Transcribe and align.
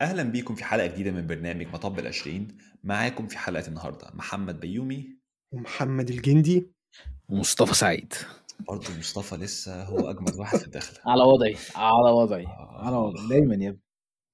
أهلا 0.00 0.22
بيكم 0.22 0.54
في 0.54 0.64
حلقة 0.64 0.86
جديدة 0.86 1.10
من 1.10 1.26
برنامج 1.26 1.66
مطب 1.66 1.98
العشرين. 1.98 2.58
معاكم 2.84 3.26
في 3.26 3.38
حلقة 3.38 3.68
النهاردة 3.68 4.10
محمد 4.14 4.60
بيومي 4.60 5.18
ومحمد 5.52 6.10
الجندي. 6.10 6.66
ومصطفى 7.28 7.74
سعيد. 7.74 8.12
برضه 8.68 8.98
مصطفى 8.98 9.36
لسه 9.36 9.84
هو 9.84 10.10
أجمد 10.10 10.34
واحد 10.36 10.58
في 10.58 10.64
الدخلة 10.66 10.98
على 11.12 11.22
وضعي 11.22 11.56
على 11.76 12.10
وضعي. 12.10 12.46
آه. 12.46 12.84
على 12.86 12.96
وضعي. 12.96 13.28
دايما 13.28 13.54
يا 13.54 13.68
ابني. 13.68 13.80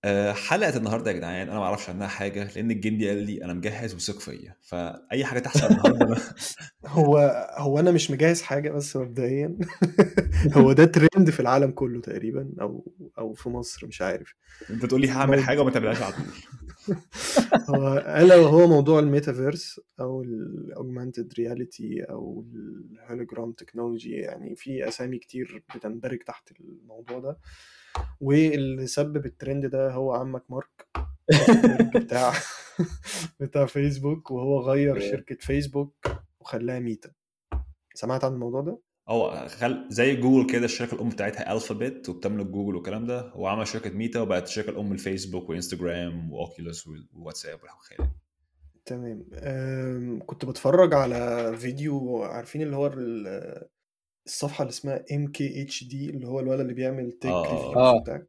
أه 0.07 0.33
حلقة 0.33 0.77
النهاردة 0.77 1.11
يا 1.11 1.17
جدعان 1.17 1.49
أنا 1.49 1.59
ما 1.59 1.65
أعرفش 1.65 1.89
عنها 1.91 2.07
حاجة 2.07 2.49
لأن 2.57 2.71
الجندي 2.71 3.09
قال 3.09 3.19
لي 3.19 3.45
أنا 3.45 3.55
مجهز 3.55 3.95
وثق 3.95 4.21
فيا 4.21 4.57
فأي 4.63 5.25
حاجة 5.25 5.39
تحصل 5.39 5.67
النهاردة 5.67 6.15
أنا- 6.15 6.21
هو 6.87 7.19
هو 7.59 7.79
أنا 7.79 7.91
مش 7.91 8.11
مجهز 8.11 8.43
حاجة 8.43 8.71
بس 8.71 8.97
مبدئيا 8.97 9.57
هو 10.57 10.73
ده 10.73 10.85
ترند 10.85 11.31
في 11.31 11.41
العالم 11.41 11.71
كله 11.71 12.01
تقريبا 12.01 12.51
أو 12.61 12.93
أو 13.19 13.33
في 13.33 13.49
مصر 13.49 13.87
مش 13.87 14.03
عارف. 14.03 14.35
أنت 14.71 14.87
تقول 14.87 15.01
لي 15.01 15.09
هعمل 15.11 15.41
حاجة 15.41 15.61
وما 15.61 15.71
تعملهاش 15.71 16.03
على 16.03 16.13
طول. 16.13 16.25
هو 17.71 17.99
ألا 17.99 18.37
وهو 18.37 18.67
موضوع 18.67 18.99
الميتافيرس 18.99 19.81
أو 20.01 20.23
ال 20.23 20.34
augmented 20.34 21.33
reality 21.39 22.03
أو 22.11 22.45
ال 22.55 22.66
hologram 22.66 23.53
technology 23.53 24.11
يعني 24.11 24.57
في 24.57 24.89
أسامي 24.89 25.19
كتير 25.19 25.63
بتندرج 25.75 26.19
تحت 26.19 26.49
الموضوع 26.61 27.19
ده. 27.19 27.39
واللي 28.21 28.87
سبب 28.87 29.27
الترند 29.27 29.67
ده 29.67 29.91
هو 29.93 30.13
عمك 30.13 30.43
مارك 30.51 30.89
بتاع 31.97 32.33
بتاع 33.41 33.67
فيسبوك 33.67 34.31
وهو 34.31 34.61
غير 34.61 35.01
شركة 35.01 35.37
فيسبوك 35.41 35.95
وخلاها 36.41 36.79
ميتا. 36.81 37.11
سمعت 37.95 38.25
عن 38.25 38.33
الموضوع 38.33 38.61
ده؟ 38.61 38.79
هو 39.09 39.49
خل... 39.49 39.87
زي 39.91 40.17
جوجل 40.17 40.53
كده 40.53 40.65
الشركة 40.65 40.95
الأم 40.95 41.09
بتاعتها 41.09 41.53
ألفابت 41.53 42.09
وبتملك 42.09 42.47
جوجل 42.47 42.75
والكلام 42.75 43.07
ده 43.07 43.21
هو 43.31 43.47
عمل 43.47 43.67
شركة 43.67 43.91
ميتا 43.91 44.21
وبقت 44.21 44.49
الشركة 44.49 44.71
الأم 44.71 44.93
الفيسبوك 44.93 45.51
وإنستجرام 45.51 46.33
وأوكيولوس 46.33 46.89
وواتساب 47.15 47.59
والخيال 47.63 48.11
تمام. 48.85 49.27
أم، 49.35 50.21
كنت 50.27 50.45
بتفرج 50.45 50.95
على 50.95 51.53
فيديو 51.57 52.23
عارفين 52.23 52.63
اللي 52.63 52.77
هو 52.77 52.87
ال- 54.27 54.31
الصفحة 54.33 54.63
اللي 54.63 54.71
اسمها 54.71 54.99
MKBHD 54.99 55.95
اللي 55.95 56.27
هو 56.29 56.41
الولد 56.41 56.61
اللي 56.61 56.75
بيعمل 56.75 57.13
tech 57.13 57.31
آه. 57.31 57.77
آه. 57.77 58.01
بتاع 58.01 58.23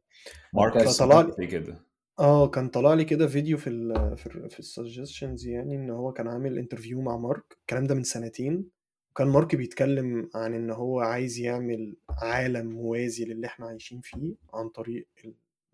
مارك 0.54 0.78
فطلع 0.88 1.20
لي- 1.38 1.46
كده. 1.46 1.86
آه 2.18 2.48
كان 2.48 2.68
طلع 2.68 2.94
لي 2.94 3.04
كده 3.04 3.26
فيديو 3.26 3.58
في 3.58 3.70
ال 3.70 4.16
في, 4.16 4.26
ال 4.26 4.50
في 4.50 4.58
ال 4.58 4.65
suggestions 4.65 5.46
يعني 5.46 5.74
إن 5.76 5.90
هو 5.90 6.12
كان 6.12 6.28
عامل 6.28 6.58
interview 6.58 7.00
مع 7.02 7.16
مارك. 7.16 7.56
الكلام 7.60 7.86
ده 7.86 7.94
من 7.94 8.02
سنتين. 8.02 8.68
وكان 9.10 9.28
مارك 9.28 9.56
بيتكلم 9.56 10.30
عن 10.34 10.54
إن 10.54 10.70
هو 10.70 11.00
عايز 11.00 11.38
يعمل 11.38 11.96
عالم 12.10 12.66
موازي 12.72 13.24
للي 13.24 13.46
إحنا 13.46 13.66
عايشين 13.66 14.00
فيه 14.00 14.34
عن 14.54 14.68
طريق 14.68 15.06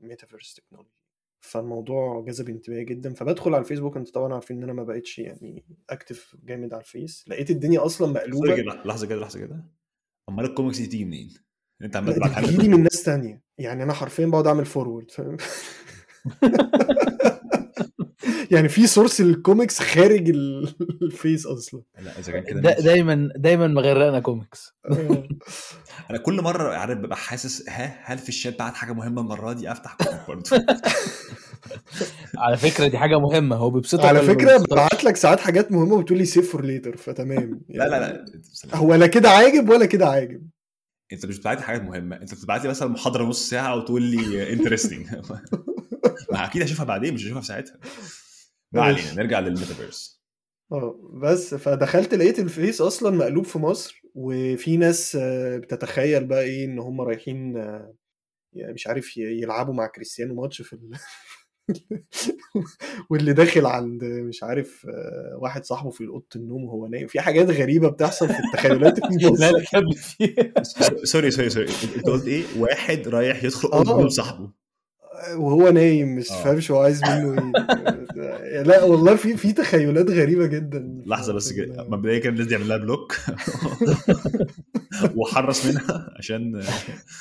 ال 0.01 0.06
metaverse 0.06 0.55
technology 0.55 0.91
فالموضوع 1.41 2.25
جذب 2.27 2.49
انتباهي 2.49 2.85
جدا. 2.85 3.15
فبدخل 3.15 3.55
على 3.55 3.61
الفيسبوك. 3.63 3.97
انت 3.97 4.09
طبعا 4.11 4.35
عارفين 4.35 4.57
إن 4.57 4.63
أنا 4.63 4.73
ما 4.73 4.83
بقتش 4.85 5.19
يعني 5.19 5.65
active 5.91 6.37
جامد 6.45 6.73
على 6.75 6.81
الفيس. 6.83 7.25
لقيت 7.29 7.51
الدنيا 7.51 7.85
أصلا 7.87 8.13
مقلوبة. 8.13 8.55
لحظة 8.85 9.07
كده 9.07 9.21
لحظة 9.21 9.39
كده. 9.41 9.65
أمال 10.29 10.45
الكوميكس 10.45 10.79
دي 10.79 10.87
تيجي 10.87 11.05
منين؟ 11.05 11.35
أنت 11.83 11.97
عمال 11.97 12.15
تبعت 12.15 12.29
دي 12.29 12.35
حاجة 12.35 12.45
بتجيلي 12.47 12.69
من 12.69 12.83
ناس 12.83 13.03
تانية. 13.03 13.43
يعني 13.59 13.83
أنا 13.83 13.93
حرفيا 13.93 14.27
بقعد 14.27 14.47
أعمل 14.47 14.65
forward 14.67 15.11
فاهم؟ 15.11 15.37
يعني 18.51 18.69
في 18.69 18.87
source 18.87 19.21
ال 19.21 19.29
comics 19.29 19.81
خارج 19.81 20.29
ال- 20.31 20.75
الفيس 21.03 21.47
أصلا. 21.47 21.83
لا 22.01 22.19
إذا 22.19 22.33
كان 22.33 22.43
كده 22.45 22.61
دا. 22.61 22.81
دايما 22.81 23.29
دايما 23.37 23.67
مغرقنا 23.67 24.21
كوميكس 24.21 24.75
أنا 26.11 26.19
كل 26.19 26.43
مرة 26.43 26.75
عارف 26.75 26.99
ببقى 26.99 27.17
حاسس 27.17 27.69
ها؟ 27.69 27.99
هل 28.03 28.19
في 28.19 28.29
الشات 28.29 28.59
بعت 28.59 28.75
حاجة 28.75 28.93
مهمة 28.93 29.21
المرة 29.23 29.53
دي؟ 29.53 29.73
أفتح 29.73 29.97
comment 30.27 30.29
برضه. 30.29 30.67
على 32.39 32.57
فكرة 32.57 32.87
دي 32.87 32.99
حاجة 32.99 33.19
مهمة. 33.19 33.57
هو 33.57 33.71
بيبسطك 33.71 34.05
على 34.05 34.23
فكرة؟ 34.23 34.57
ببعت 34.57 35.05
لك 35.05 35.17
ساعات 35.17 35.41
حاجات 35.41 35.73
مهمة 35.73 35.95
وبتقول 35.95 36.19
لي 36.19 36.25
save 36.25 36.53
for 36.53 36.65
later 36.65 36.97
فتمام. 36.97 37.61
لا 37.69 37.89
لا 37.89 37.97
يعني 38.01 38.33
لا. 38.65 38.77
هو 38.77 38.95
لا 38.95 39.07
كده 39.07 39.31
عاجب 39.31 39.69
ولا 39.69 39.87
كده 39.87 40.07
عاجب. 40.09 40.49
انت 41.13 41.27
مش 41.27 41.39
بتبعت 41.39 41.59
لي 41.59 41.63
حاجات 41.65 41.83
مهمة. 41.83 42.17
انت 42.17 42.35
بتبعت 42.35 42.63
لي 42.63 42.69
مثلا 42.69 42.89
محاضرة 42.89 43.25
نص 43.25 43.49
ساعة 43.51 43.77
وتقول 43.77 44.03
لي 44.03 44.53
interesting 44.53 45.07
ما 46.33 46.45
أكيد 46.45 46.63
هشوفها 46.63 46.85
بعدين 46.85 47.15
مش 47.15 47.25
هشوفها 47.25 47.41
في 47.41 47.47
ساعتها. 47.47 47.79
ما. 48.73 48.83
علينا 48.83 49.15
نرجع 49.15 49.41
للميتافيرس. 49.41 50.23
آه 50.73 51.11
بس 51.23 51.55
فدخلت 51.55 52.15
لقيت 52.15 52.39
الفيس 52.39 52.81
أصلا 52.81 53.17
مقلوب 53.17 53.45
في 53.45 53.59
مصر 53.59 54.03
وفي 54.15 54.77
ناس 54.77 55.17
آه، 55.21 55.57
بتتخيل 55.59 56.25
بقى 56.27 56.43
إيه 56.43 56.65
إن 56.65 56.79
هم 56.79 57.01
رايحين 57.01 57.57
آه، 57.57 57.95
يعني 58.53 58.73
مش 58.73 58.87
عارف 58.87 59.17
يلعبوا 59.17 59.75
مع 59.75 59.87
كريستيانو 59.87 60.35
ماتش 60.35 60.63
في 60.63 60.73
ال... 60.73 60.91
واللي 63.11 63.33
داخل 63.33 63.67
عند 63.67 64.05
مش 64.05 64.43
عارف 64.43 64.87
آه، 64.89 65.39
واحد 65.39 65.65
صاحبه 65.65 65.91
في 65.91 66.07
أوضة 66.07 66.27
النوم 66.37 66.65
وهو 66.65 66.87
نايم. 66.87 67.07
في 67.07 67.21
حاجات 67.21 67.51
غريبة 67.51 67.89
بتحصل 67.89 68.29
في 68.29 68.39
التخيلات 68.47 68.99
لا 69.41 69.51
لا 69.51 69.65
كمل 69.73 69.95
sorry 71.07 71.31
sorry 71.31 71.51
sorry 71.51 71.69
انت 71.97 72.07
قلت 72.07 72.27
إيه؟ 72.27 72.43
واحد 72.59 73.09
رايح 73.09 73.45
يدخل 73.45 73.69
آه. 73.73 73.77
اوضه 73.77 74.09
صاحبه 74.09 74.63
وهو 75.37 75.69
نايم 75.71 76.17
مش 76.17 76.33
آه. 76.33 76.45
فاهمش 76.45 76.71
هو 76.71 76.81
عايز 76.81 77.03
منه 77.05 77.53
إيه. 78.17 78.63
لا 78.63 78.83
والله 78.85 79.17
في 79.17 79.37
في 79.37 79.53
تخيلات 79.53 80.11
غريبة 80.11 80.47
جدا 80.47 81.03
لحظة 81.07 81.33
بس 81.33 81.53
كده. 81.53 81.87
مبدئيا 81.89 82.19
كان 82.19 82.35
لازم 82.35 82.53
يعمل 82.53 82.69
لها 82.69 82.77
block. 82.77 83.17
وحرص 85.17 85.67
منها 85.67 86.15
عشان 86.19 86.63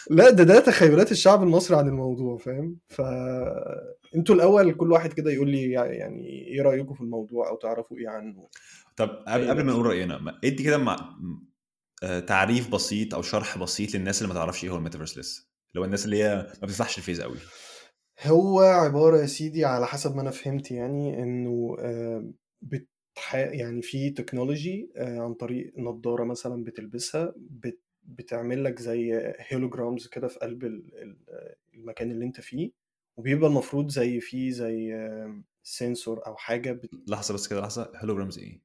لا 0.10 0.30
ده 0.30 0.44
ده 0.44 0.60
تخيلات 0.60 1.12
الشعب 1.12 1.44
المصري 1.44 1.78
عن 1.78 1.88
الموضوع 1.88 2.38
فاهم؟ 2.38 2.78
ف 2.88 3.02
أنتوا 4.16 4.36
الأول 4.36 4.74
كل 4.74 4.92
واحد 4.92 5.14
كده 5.14 5.32
يقول 5.32 5.50
لي 5.50 5.72
يعني 5.72 6.28
إيه 6.48 6.62
رأيكم 6.62 6.94
في 6.94 7.02
الموضوع 7.02 7.50
أو 7.50 7.56
تعرفوا 7.56 7.98
إيه 7.98 8.10
عنه؟ 8.10 8.48
طب 8.98 9.10
قبل 9.28 9.50
قبل 9.50 9.64
ما 9.64 9.72
نقول 9.74 9.86
رأينا 9.86 10.40
ادي 10.44 10.64
كده 10.64 10.78
مع 10.78 11.16
آه، 12.04 12.20
تعريف 12.20 12.70
بسيط 12.70 13.14
أو 13.14 13.22
شرح 13.22 13.58
بسيط 13.58 13.96
للناس 13.96 14.22
اللي 14.22 14.34
ما 14.34 14.40
تعرفش 14.40 14.64
إيه 14.64 14.70
هو 14.70 14.76
الميتافيرس 14.78 15.18
لسه 15.18 15.48
اللي 15.72 15.82
هو 15.82 15.86
الناس 15.86 16.06
اللي 16.06 16.24
هي 16.24 16.36
ما 16.62 16.68
بتفتحش 16.68 16.98
الفيس 16.98 17.22
قوي. 17.22 17.38
هو 18.24 18.60
عبارة 18.60 19.18
يا 19.22 19.26
سيدي 19.26 19.66
على 19.66 19.88
حسب 19.88 20.16
ما 20.16 20.22
أنا 20.22 20.32
فهمت 20.32 20.72
يعني 20.72 21.24
إنه 21.24 21.76
بتح... 22.62 23.36
يعني 23.36 23.82
في 23.82 24.10
تكنولوجي 24.10 24.92
آه، 24.98 25.20
عن 25.20 25.34
طريق 25.34 25.74
نظاره 25.78 26.24
مثلا 26.24 26.64
بتلبسها 26.64 27.34
بت... 27.38 27.80
بتعمل 28.04 28.64
لك 28.64 28.80
زي 28.80 29.34
holograms 29.40 30.08
كده 30.08 30.28
في 30.28 30.40
قلب 30.40 30.64
ال- 30.64 30.92
ال- 31.02 31.56
المكان 31.74 32.12
اللي 32.12 32.26
أنت 32.26 32.42
فيه. 32.42 32.72
وبيبقى 33.18 33.50
المفروض 33.50 33.90
زي 33.90 34.20
فيه 34.20 34.52
زي 34.52 34.94
sensor 35.64 36.26
أو 36.28 36.36
حاجة 36.36 36.72
بت... 36.72 36.90
لحظة 37.08 37.34
بس 37.34 37.48
كده 37.48 37.62
لحظة. 37.62 37.92
holograms 37.96 38.40
إيه؟ 38.40 38.62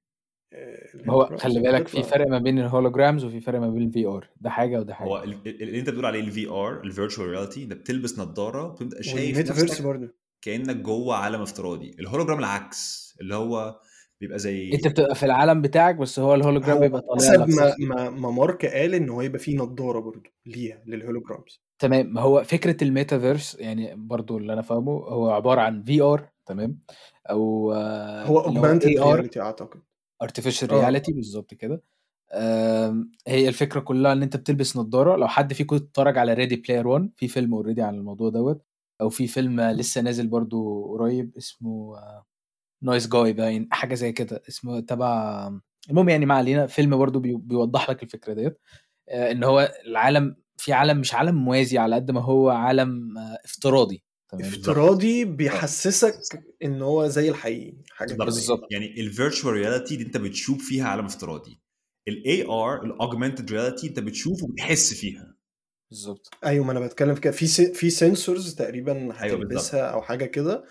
آه، 0.53 0.89
هو 1.11 1.37
خلي 1.37 1.61
بالك 1.61 1.89
في 1.89 2.03
فرق 2.03 2.27
ما 2.29 2.39
بين 2.39 2.59
ال 2.59 2.65
holograms 2.65 3.25
وفي 3.25 3.41
فرق 3.41 3.61
ما 3.61 3.71
بين 3.71 3.83
ال 3.83 4.07
VR 4.07 4.31
ده 4.41 4.51
حاجة 4.51 4.79
وده 4.81 4.95
هو 4.95 5.19
حاجة. 5.19 5.25
ال- 5.31 5.63
اللي 5.63 5.81
أنت 5.81 5.91
بتقول 5.91 6.07
عليه 6.07 6.21
ال 6.21 6.49
VR 6.49 6.81
ال 6.85 6.90
virtual 6.90 7.29
reality 7.29 7.65
ده 7.65 7.75
بتلبس 7.75 8.19
نظاره 8.19 8.65
وبتبقى 8.67 9.03
شايف 9.03 9.39
نفسك 9.39 9.83
برضه. 9.83 10.15
كأنك 10.43 10.77
جوه 10.77 11.17
عالم 11.17 11.43
افتراضي. 11.43 11.97
الهولوجرام 12.01 12.39
العكس 12.39 13.15
اللي 13.21 13.35
هو 13.35 13.81
بيبقى 14.21 14.39
زي 14.39 14.73
انت 14.73 14.89
بتبقى 14.89 15.15
في 15.15 15.27
العالم 15.27 15.63
بتاعك 15.63 15.95
بس 15.95 16.19
هو 16.19 16.35
الهولوجرام 16.35 16.77
هو 16.77 16.81
بيبقى 16.81 17.01
طالع 17.01 17.45
حسب 17.45 17.49
ما. 17.49 17.75
ما 17.79 18.11
ما 18.11 18.31
مارك 18.31 18.67
قال 18.67 18.95
إن 18.95 19.09
هو 19.09 19.23
يبقى 19.23 19.39
فيه 19.39 19.57
نظاره 19.57 20.01
برضه 20.01 20.31
ليها 20.47 20.83
لل 20.87 21.00
holograms. 21.00 21.63
تمام. 21.79 22.15
ما 22.15 22.21
هو 22.21 22.45
فكرة 22.45 22.85
الميتافيرس 22.85 23.55
يعني 23.55 23.95
برضو 23.97 24.39
اللي 24.39 24.53
أنا 24.53 24.63
فاهمه 24.63 24.93
هو 24.93 25.31
عبارة 25.31 25.61
عن 25.61 25.83
VR 25.83 26.29
تمام؟ 26.47 26.79
أو 27.31 27.73
آه، 27.73 28.25
هو 28.25 28.41
augmented 28.41 28.89
AR 28.89 29.03
reality 29.07 29.41
أعتقد. 29.41 29.81
Artificial 30.25 30.73
آه. 30.73 30.91
reality 30.91 31.15
بالظبط 31.15 31.55
كده. 31.55 31.83
هي 33.27 33.49
الفكرة 33.49 33.81
كلها 33.81 34.13
إن 34.13 34.23
أنت 34.23 34.37
بتلبس 34.37 34.77
نظاره 34.77 35.17
لو 35.17 35.29
حد 35.29 35.53
فيكم 35.53 35.77
اتفرج 35.77 36.19
على 36.19 36.35
Ready 36.35 36.57
Player 36.57 36.89
1 36.89 37.11
في 37.17 37.29
فيلم 37.29 37.55
already 37.55 37.83
عن 37.83 37.95
الموضوع 37.95 38.31
دوت 38.31 38.63
أو 39.01 39.09
في 39.09 39.27
فيلم 39.27 39.61
لسه 39.61 40.01
نازل 40.01 40.27
برضو 40.27 40.87
قريب 40.97 41.37
اسمه 41.37 41.97
Nice 42.83 43.09
Guy 43.09 43.33
باين 43.33 43.69
حاجة 43.73 43.95
زي 43.95 44.13
كده. 44.13 44.43
اسمه 44.49 44.81
تبع 44.81 45.51
المهم 45.91 46.09
يعني 46.09 46.27
ما 46.27 46.35
علينا 46.35 46.67
فيلم 46.67 46.97
برضو 46.97 47.21
بي- 47.21 47.37
بيوضح 47.37 47.91
لك 47.91 48.03
الفكرة 48.03 48.33
ديت. 48.35 48.59
آه، 49.09 49.33
إن 49.33 49.45
هو 49.45 49.75
العالم 49.87 50.37
في 50.57 50.73
عالم 50.73 50.99
مش 50.99 51.15
عالم 51.15 51.35
موازي 51.45 51.79
على 51.79 51.95
قد 51.95 52.11
ما 52.11 52.21
هو 52.23 52.49
عالم 52.51 53.19
آه، 53.19 53.39
افتراضي. 53.45 54.03
افتراضي 54.35 55.25
بيحسسك 55.25 56.15
إن 56.65 56.83
هو 56.83 57.07
زي 57.09 57.29
الحقيقي 57.29 57.75
حاجة 57.91 58.15
بالظبط. 58.15 58.61
يعني 58.71 59.01
ال 59.01 59.08
virtual 59.08 59.55
reality 59.55 59.97
دي 59.97 60.03
أنت 60.05 60.17
بتشوف 60.17 60.69
فيها 60.69 60.89
عالم 60.89 61.05
افتراضي. 61.05 61.61
ال 62.09 62.45
AR 62.47 62.85
ال 62.85 62.92
augmented 62.92 63.53
reality 63.53 63.87
أنت 63.89 64.01
بتشوف 64.01 64.43
وبتحس 64.43 64.95
فيها. 64.95 65.36
بالظبط. 65.91 66.31
أيوه 66.45 66.65
ما 66.65 66.73
أنا 66.73 66.81
بتكلم 66.81 67.15
في 67.15 67.21
كده. 67.21 67.33
في 67.33 67.47
سي- 67.47 67.75
في 67.75 67.91
sensors 67.91 68.55
تقريبا 68.55 68.93
أيوة 68.93 69.15
هتلبسها 69.15 69.81
أو 69.87 70.03
حاجة 70.03 70.25
كده. 70.25 70.65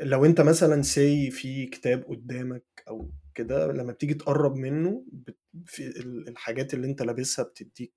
لو 0.00 0.24
أنت 0.24 0.40
مثلا 0.40 0.82
say 0.82 1.30
في 1.30 1.66
كتاب 1.66 2.04
قدامك 2.08 2.64
أو 2.88 3.10
كده 3.34 3.72
لما 3.72 3.92
بتيجي 3.92 4.14
تقرب 4.14 4.56
منه 4.56 5.04
بت- 5.12 5.38
في 5.66 5.86
ال- 5.86 6.28
الحاجات 6.28 6.74
اللي 6.74 6.86
أنت 6.86 7.02
لابسها 7.02 7.44
بتديك 7.44 7.94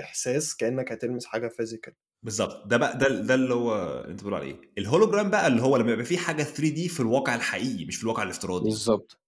إحساس 0.00 0.56
كأنك 0.56 0.92
هتلمس 0.92 1.24
حاجة 1.26 1.48
physical 1.48 1.92
بالظبط. 2.22 2.66
ده 2.66 2.76
بقى 2.76 2.98
ده 2.98 3.08
ده 3.08 3.34
اللي 3.34 3.54
هو 3.54 4.00
أنت 4.08 4.18
بتقول 4.20 4.34
عليه. 4.34 4.60
الهولوجرام 4.78 5.30
بقى 5.30 5.46
اللي 5.46 5.62
هو 5.62 5.76
لما 5.76 5.92
يبقى 5.92 6.04
في 6.04 6.18
حاجة 6.18 6.42
3D 6.42 6.88
في 6.88 7.00
الواقع 7.00 7.34
الحقيقي 7.34 7.84
مش 7.84 7.96
في 7.96 8.02
الواقع 8.02 8.22
الافتراضي. 8.22 8.64
بالظبط. 8.64 9.20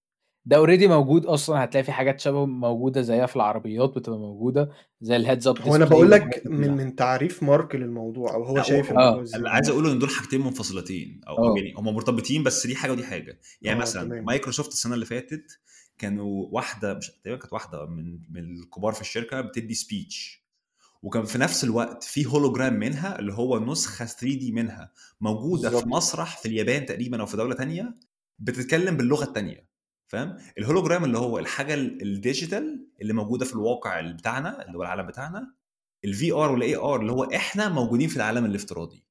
ده 0.46 0.56
already 0.56 0.88
موجود 0.88 1.26
أصلا 1.26 1.64
هتلاقي 1.64 1.84
في 1.84 1.92
حاجات 1.92 2.20
شبه 2.20 2.46
موجودة 2.46 3.02
زيها 3.02 3.26
في 3.26 3.36
العربيات 3.36 3.90
بتبقى 3.90 4.18
موجودة 4.18 4.70
زي 5.00 5.16
ال 5.16 5.22
heads 5.22 5.48
up 5.48 5.60
هو 5.60 5.76
أنا 5.76 5.84
بقول 5.84 6.10
لك 6.10 6.42
من 6.46 6.76
من 6.76 6.96
تعريف 6.96 7.42
مارك 7.42 7.74
للموضوع 7.74 8.34
أو 8.34 8.44
هو 8.44 8.62
شايف 8.62 8.90
الموضوع 8.90 9.20
آه، 9.20 9.22
إزاي 9.22 9.38
اللي 9.38 9.50
عايز 9.50 9.68
اقوله 9.68 9.92
إن 9.92 9.98
دول 9.98 10.10
حاجتين 10.10 10.40
منفصلتين 10.40 11.20
أو 11.28 11.38
أو 11.38 11.52
آه. 11.52 11.58
يعني 11.58 11.74
هم 11.76 11.84
مرتبطين 11.84 12.42
بس 12.42 12.66
دي 12.66 12.76
حاجة 12.76 12.92
ودي 12.92 13.04
حاجة 13.04 13.38
يعني 13.62 13.78
آه، 13.78 13.82
مثلا 13.82 14.08
تمام. 14.08 14.24
مايكروسوفت 14.24 14.72
السنة 14.72 14.94
اللي 14.94 15.06
فاتت 15.06 15.60
كانوا 15.98 16.46
واحدة 16.50 16.94
مش 16.94 17.10
تقريبا 17.10 17.40
كانت 17.40 17.52
واحدة 17.52 17.86
من 17.86 18.18
من 18.30 18.56
الكبار 18.56 18.92
في 18.92 19.00
الشركة 19.00 19.40
بتدي 19.40 19.74
speech 19.74 20.46
وكان 21.02 21.24
في 21.24 21.38
نفس 21.38 21.64
الوقت 21.64 22.04
في 22.04 22.26
هولوجرام 22.26 22.74
منها 22.74 23.18
اللي 23.18 23.32
هو 23.32 23.58
نسخة 23.58 24.04
3 24.04 24.26
دي 24.38 24.52
منها 24.52 24.92
موجودة 25.20 25.68
بالظبط. 25.68 25.82
في 25.84 25.88
مسرح 25.88 26.38
في 26.38 26.48
اليابان 26.48 26.86
تقريبا 26.86 27.20
أو 27.20 27.26
في 27.26 27.36
دولة 27.36 27.54
تانية 27.54 27.94
بتتكلم 28.38 28.96
باللغة 28.96 29.24
التانية 29.24 29.65
فاهم؟ 30.08 30.36
الهولوجرام 30.58 31.04
اللي 31.04 31.18
هو 31.18 31.38
الحاجة 31.38 31.74
ال- 31.74 32.02
ال 32.02 32.13
digital 32.13 32.86
اللي 33.02 33.12
موجودة 33.12 33.44
في 33.44 33.52
الواقع 33.52 34.00
بتاعنا 34.00 34.66
اللي 34.66 34.78
هو 34.78 34.82
العالم 34.82 35.06
بتاعنا 35.06 35.54
ال 36.04 36.32
VR 36.32 36.52
وال 36.52 36.76
AR 36.76 37.00
اللي 37.00 37.12
هو 37.12 37.24
إحنا 37.24 37.68
موجودين 37.68 38.08
في 38.08 38.16
العالم 38.16 38.44
الافتراضي. 38.44 39.04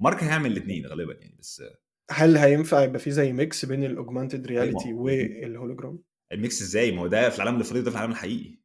مارك 0.00 0.24
هيعمل 0.24 0.52
الاثنين 0.52 0.86
غالبا 0.86 1.14
يعني 1.20 1.36
بس 1.38 1.62
هل 2.10 2.36
هينفع 2.36 2.82
يبقى 2.82 2.98
في 2.98 3.10
زي 3.10 3.32
mix 3.32 3.64
بين 3.64 3.84
ال 3.84 3.90
augmented 3.90 4.46
reality 4.46 4.88
أيوة. 4.88 5.00
وال 5.00 5.18
hologram؟ 5.18 5.98
ال 6.32 6.40
mix 6.40 6.62
إزاي؟ 6.62 6.92
ما 6.92 7.02
هو 7.02 7.06
ده 7.06 7.30
في 7.30 7.36
العالم 7.36 7.56
الافتراضي 7.56 7.84
ده 7.84 7.90
في 7.90 7.96
العالم 7.96 8.12
الحقيقي. 8.12 8.58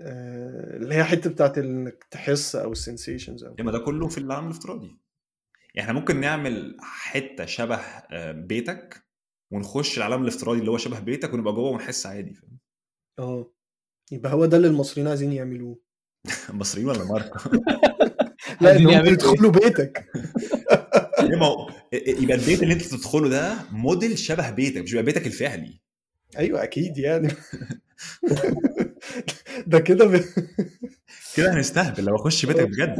آه، 0.00 0.76
اللي 0.76 0.94
هي 0.94 1.04
حتة 1.04 1.30
بتاعت 1.30 1.58
إنك 1.58 2.04
تحس 2.10 2.56
أو 2.56 2.72
ال 2.72 2.78
sensations 2.78 3.44
أو 3.44 3.56
اما 3.60 3.72
ده 3.72 3.78
كله 3.78 4.08
في 4.08 4.18
العالم 4.18 4.46
الافتراضي. 4.46 4.96
يعني 5.74 5.88
إحنا 5.88 6.00
ممكن 6.00 6.20
نعمل 6.20 6.76
حتة 6.80 7.44
شبه 7.46 7.76
آه، 7.76 8.32
بيتك 8.32 9.02
ونخش 9.52 9.98
العالم 9.98 10.22
الافتراضي 10.22 10.60
اللي 10.60 10.70
هو 10.70 10.78
شبه 10.78 10.98
بيتك 11.00 11.34
ونبقى 11.34 11.54
جوه 11.54 11.70
ونحس 11.70 12.06
عادي 12.06 12.34
فاهم؟ 12.34 12.58
آه. 13.18 13.52
يبقى 14.12 14.32
هو 14.32 14.46
ده 14.46 14.56
اللي 14.56 14.68
المصريين 14.68 15.08
عايزين 15.08 15.32
يعملوه. 15.32 15.78
مصريين 16.50 16.88
ولا 16.88 17.04
مارك 17.04 17.32
لا 18.60 18.68
عايزين 18.68 18.88
انهم 18.88 18.90
يعملوا 18.90 19.06
إيه؟ 19.06 19.12
يدخلوا 19.12 19.50
بيتك 19.50 20.06
هو؟ 21.42 21.68
يبقى 21.92 22.36
البيت 22.36 22.62
اللي 22.62 22.74
انت 22.74 22.82
تدخله 22.82 23.28
ده 23.28 23.56
موديل 23.70 24.18
شبه 24.18 24.50
بيتك 24.50 24.82
مش 24.82 24.92
يبقى 24.92 25.04
بيتك 25.04 25.26
الفعلي. 25.26 25.80
أيوه 26.38 26.62
أكيد 26.62 26.98
يعني. 26.98 27.28
ده 29.66 29.80
كده 29.80 30.04
ب... 30.04 30.24
كده 31.36 31.54
هنستهبل 31.54 32.04
لو 32.04 32.16
أخش 32.16 32.46
بيتك 32.46 32.68
بجد. 32.72 32.96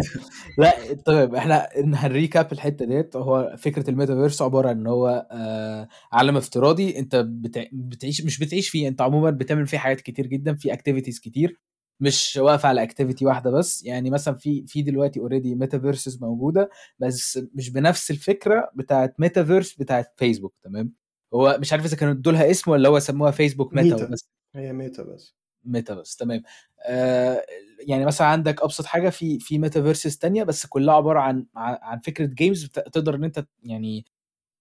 لا 0.58 0.94
طيب 1.06 1.34
إحنا 1.34 1.68
هن 1.76 1.98
recap 1.98 2.52
الحتة 2.52 2.84
ديت 2.84 3.16
هو 3.16 3.54
فكرة 3.58 3.90
الميتافيرس 3.90 4.42
عبارة 4.42 4.68
عن 4.68 4.78
إن 4.80 4.86
هو 4.86 5.26
آه 5.30 5.88
عالم 6.12 6.36
افتراضي 6.36 6.98
أنت 6.98 7.16
بتع... 7.16 7.64
بتعيش 7.72 8.24
مش 8.24 8.38
بتعيش 8.38 8.68
فيه 8.68 8.88
أنت 8.88 9.00
عموما 9.00 9.30
بتعمل 9.30 9.66
فيه 9.66 9.78
حاجات 9.78 10.00
كتير 10.00 10.26
جدا 10.26 10.54
في 10.54 10.72
activities 10.72 11.20
كتير 11.20 11.60
مش 12.00 12.36
واقفة 12.42 12.68
على 12.68 12.82
activity 12.82 13.26
واحدة 13.26 13.50
بس. 13.50 13.84
يعني 13.84 14.10
مثلا 14.10 14.34
في 14.34 14.64
في 14.66 14.82
دلوقتي 14.82 15.20
already 15.20 15.54
metaverses 15.54 16.22
موجودة 16.22 16.70
بس 16.98 17.40
مش 17.54 17.70
بنفس 17.70 18.10
الفكرة 18.10 18.70
بتاعت 18.74 19.20
ميتافيرس 19.20 19.74
بتاعت 19.74 20.14
فيسبوك 20.16 20.54
تمام؟ 20.64 20.92
هو 21.34 21.56
مش 21.60 21.72
عارف 21.72 21.84
إذا 21.84 21.96
كانوا 21.96 22.14
ادوا 22.14 22.32
لها 22.32 22.50
اسم 22.50 22.70
ولا 22.70 22.88
هو 22.88 22.98
سموها 22.98 23.30
فيسبوك 23.30 23.74
ميتا 23.74 23.96
ميتا. 23.96 24.08
بس. 24.08 24.28
هي 24.56 24.72
ميتا 24.72 25.02
بس. 25.02 25.41
ميتا 25.64 25.94
بس 25.94 26.16
تمام. 26.16 26.42
آه 26.86 27.44
يعني 27.78 28.04
مثلا 28.06 28.26
عندك 28.26 28.62
أبسط 28.62 28.84
حاجة 28.84 29.08
في 29.10 29.38
في 29.38 29.58
metaverses 29.58 30.16
تانية 30.16 30.42
بس 30.44 30.66
كلها 30.66 30.94
عبارة 30.94 31.20
عن 31.20 31.46
عن 31.56 31.98
فكرة 32.00 32.26
games 32.26 32.66
تقدر 32.68 33.14
إن 33.14 33.24
أنت 33.24 33.46
يعني 33.62 34.04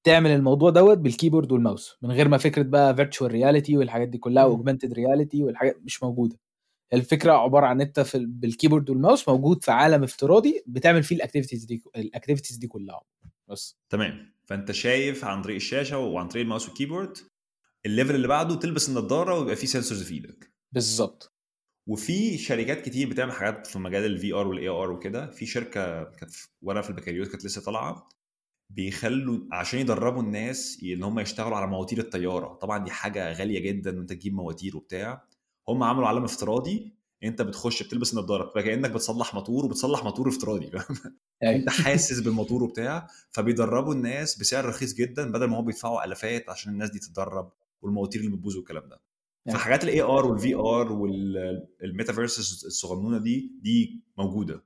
تعمل 0.04 0.30
الموضوع 0.32 0.70
دوت 0.70 0.98
بال 0.98 1.08
keyboard 1.08 1.52
وال 1.52 1.65
mouse 1.65 1.98
من 2.02 2.12
غير 2.12 2.28
ما 2.28 2.38
فكرة 2.38 2.64
بقى 2.64 2.96
virtual 2.96 3.32
reality 3.32 3.78
والحاجات 3.78 4.08
دي 4.08 4.18
كلها. 4.18 4.44
augmented 4.44 4.94
reality 4.94 5.44
والحاجات 5.44 5.78
مش 5.84 6.04
موجودة. 6.04 6.40
الفكرة 6.94 7.32
عبارة 7.34 7.66
عن 7.66 7.82
أنت 7.82 8.00
في 8.00 8.16
ال- 8.16 8.26
بال 8.28 8.40
keyboard 8.40 8.90
وال 8.90 9.01
mouse 9.01 9.30
موجود 9.30 9.64
في 9.64 9.72
عالم 9.72 10.04
افتراضي 10.04 10.64
بتعمل 10.68 11.04
فيه 11.04 11.16
ال 11.16 11.20
activities 11.20 11.66
دي 11.66 11.84
ال 11.96 12.01
activities 12.01 12.58
دي 12.58 12.68
كلها. 12.68 13.02
بس. 13.48 13.78
تمام. 13.90 14.34
فأنت 14.46 14.72
شايف 14.72 15.26
عن 15.26 15.42
طريق 15.42 15.56
الشاشة 15.56 15.98
وعن 15.98 16.28
طريق 16.28 16.44
ال 16.44 16.48
mouse 16.48 16.68
وال 16.68 16.78
keyboard 16.78 17.18
ال 17.86 17.91
level 17.91 18.16
اللي 18.16 18.28
بعده 18.28 18.56
تلبس 18.56 18.90
النضارة 18.90 19.40
ويبقى 19.40 19.56
فيه 19.56 19.68
sensors 19.68 20.04
في 20.04 20.14
إيدك. 20.14 20.51
بالظبط. 20.72 21.34
وفي 21.88 22.38
شركات 22.38 22.82
كتير 22.86 23.10
بتعمل 23.10 23.32
حاجات 23.32 23.68
في 23.68 23.80
مجال 23.80 24.06
ال 24.06 24.34
VR 24.34 24.48
وال 24.48 24.68
AR 24.68 24.92
وكده. 24.92 25.32
في 25.32 25.46
شركة 25.46 26.04
كانت 26.04 26.32
وأنا 26.62 26.82
في 26.82 26.90
البكالوريوس 26.90 27.28
كانت 27.30 27.46
لسه 27.46 27.62
طالعة 27.62 28.10
بيخلوا 28.70 29.40
عشان 29.52 29.80
يدربوا 29.80 30.22
الناس 30.22 30.80
إن 30.84 31.04
هم 31.04 31.20
يشتغلوا 31.20 31.58
على 31.58 31.68
مواتير 31.68 32.00
الطيارة. 32.00 32.54
طبعا 32.54 32.84
دي 32.84 32.92
حاجة 32.92 33.32
غالية 33.34 33.60
جدا 33.60 33.98
وانت 33.98 34.14
تجيب 34.14 34.34
مواتير 34.34 34.78
وبتاع. 34.78 35.24
هم 35.70 35.84
عملوا 35.84 36.08
عالم 36.08 36.24
افتراضي 36.24 36.94
أنت 37.24 37.42
بتخش 37.42 37.84
بتلبس 37.84 38.14
النضارة 38.14 38.44
بتبقى 38.46 38.64
كأنك 38.64 38.92
بتصلح 38.92 39.34
موتور 39.34 39.66
وبتصلح 39.66 40.04
موتور 40.04 40.30
افتراضي 40.30 40.66
أيوة. 41.44 41.56
أنت 41.56 41.70
حاسس 41.70 42.20
بالموتور 42.20 42.64
وبتاع. 42.64 43.08
فبيدربوا 43.32 43.94
الناس 43.94 44.40
بسعر 44.40 44.66
رخيص 44.66 44.94
جدا 44.94 45.32
بدل 45.32 45.46
ما 45.46 45.60
هم 45.60 45.66
بيدفعوا 45.66 46.06
ألافات 46.06 46.50
عشان 46.50 46.72
الناس 46.74 46.90
دي 46.90 47.00
تتدرب 47.00 47.52
والمواتير 47.82 48.22
اللي 48.22 48.32
بتبوظ 48.32 48.56
والكلام 48.58 48.90
ده. 48.90 49.02
أيوة. 49.48 49.58
فحاجات 49.60 49.84
ال 49.84 50.02
AR 50.02 50.14
وال 50.14 50.26
VR 50.26 50.92
وال 50.92 51.19
metaverse 51.19 52.40
الصغنونة 52.66 53.18
دي 53.18 53.52
دي 53.62 54.04
موجودة. 54.18 54.64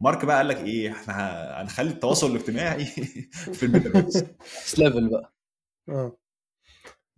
مارك 0.00 0.24
بقى 0.24 0.36
قال 0.36 0.48
لك 0.48 0.56
إيه 0.56 0.92
إحنا 0.92 1.14
هنخلي 1.62 1.90
التواصل 1.90 2.30
الاجتماعي 2.30 2.84
في 3.58 3.62
ال 3.66 3.71
metaverse. 3.71 4.24
level 4.78 5.10
بقى. 5.10 5.34
آه. 5.88 6.18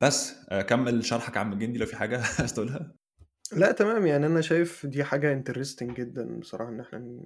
بس 0.01 0.35
آه، 0.49 0.63
كمل 0.63 1.05
شرحك 1.05 1.37
يا 1.37 1.41
عم 1.41 1.53
الجندي 1.53 1.79
لو 1.79 1.87
في 1.87 1.97
حاجة 1.97 2.23
عايز 2.39 2.55
تقولها. 2.55 2.95
لا 3.57 3.73
تمام. 3.73 4.07
يعني 4.07 4.27
أنا 4.27 4.41
شايف 4.41 4.87
دي 4.87 5.05
حاجة 5.05 5.33
interesting 5.33 5.97
جدا 6.01 6.39
بصراحة 6.41 6.71
إن 6.71 6.81
إحنا 6.81 7.21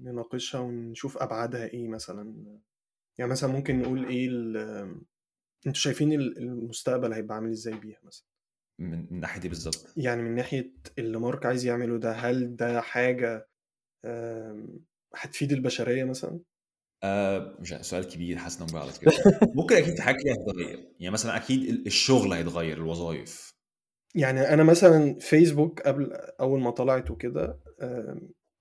نناقشها 0.00 0.60
ونشوف 0.60 1.18
أبعادها 1.18 1.64
إيه 1.66 1.88
مثلا. 1.88 2.34
يعني 3.18 3.30
مثلا 3.30 3.52
ممكن 3.52 3.78
نقول 3.78 4.04
إيه 4.06 4.28
ال- 4.28 4.56
أنتوا 5.66 5.80
شايفين 5.80 6.12
ال- 6.12 6.38
المستقبل 6.38 7.12
هيبقى 7.12 7.34
عامل 7.34 7.50
إزاي 7.50 7.74
بيها 7.74 7.98
مثلا؟ 8.02 8.26
من 8.78 9.06
من 9.10 9.20
ناحيه 9.20 9.40
دي 9.40 9.48
بالظبط. 9.48 9.92
يعني 9.96 10.22
من 10.22 10.34
ناحية 10.34 10.72
اللي 10.98 11.18
مارك 11.18 11.46
عايز 11.46 11.66
يعمله 11.66 11.98
ده 11.98 12.12
هل 12.12 12.56
ده 12.56 12.80
حاجة 12.80 13.48
آم، 14.04 14.84
هتفيد 15.14 15.52
البشرية 15.52 16.04
مثلا؟ 16.04 16.40
آه 17.04 17.56
مش 17.60 17.68
سؤال 17.80 18.08
كبير 18.08 18.36
حاسس 18.36 18.60
إنه 18.62 18.80
على 18.82 18.92
كده. 19.00 19.12
ممكن 19.56 19.76
أكيد 19.76 19.96
في 19.96 20.02
حاجات 20.02 20.20
كتير 20.20 20.32
هتتغير. 20.34 20.88
يعني 21.00 21.12
مثلا 21.12 21.36
أكيد 21.36 21.68
ال- 21.68 21.86
الشغل 21.86 22.32
هيتغير 22.32 22.76
الوظائف. 22.76 23.52
يعني 24.14 24.40
أنا 24.40 24.62
مثلا 24.62 25.18
فيسبوك 25.18 25.80
قبل 25.82 26.12
أول 26.40 26.60
ما 26.60 26.70
طلعت 26.70 27.10
وكده 27.10 27.58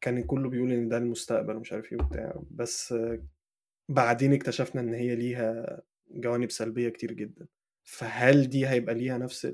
كان 0.01 0.23
كله 0.23 0.49
بيقول 0.49 0.71
إن 0.71 0.89
ده 0.89 0.97
المستقبل 0.97 1.55
ومش 1.55 1.73
عارف 1.73 1.91
إيه 1.93 1.97
وبتاع. 2.01 2.43
بس 2.51 2.95
بعدين 3.89 4.33
اكتشفنا 4.33 4.81
إن 4.81 4.93
هي 4.93 5.15
ليها 5.15 5.81
جوانب 6.11 6.51
سلبية 6.51 6.89
كتير 6.89 7.11
جدا. 7.11 7.47
فهل 7.83 8.49
دي 8.49 8.67
هيبقى 8.67 8.95
ليها 8.95 9.17
نفس 9.17 9.45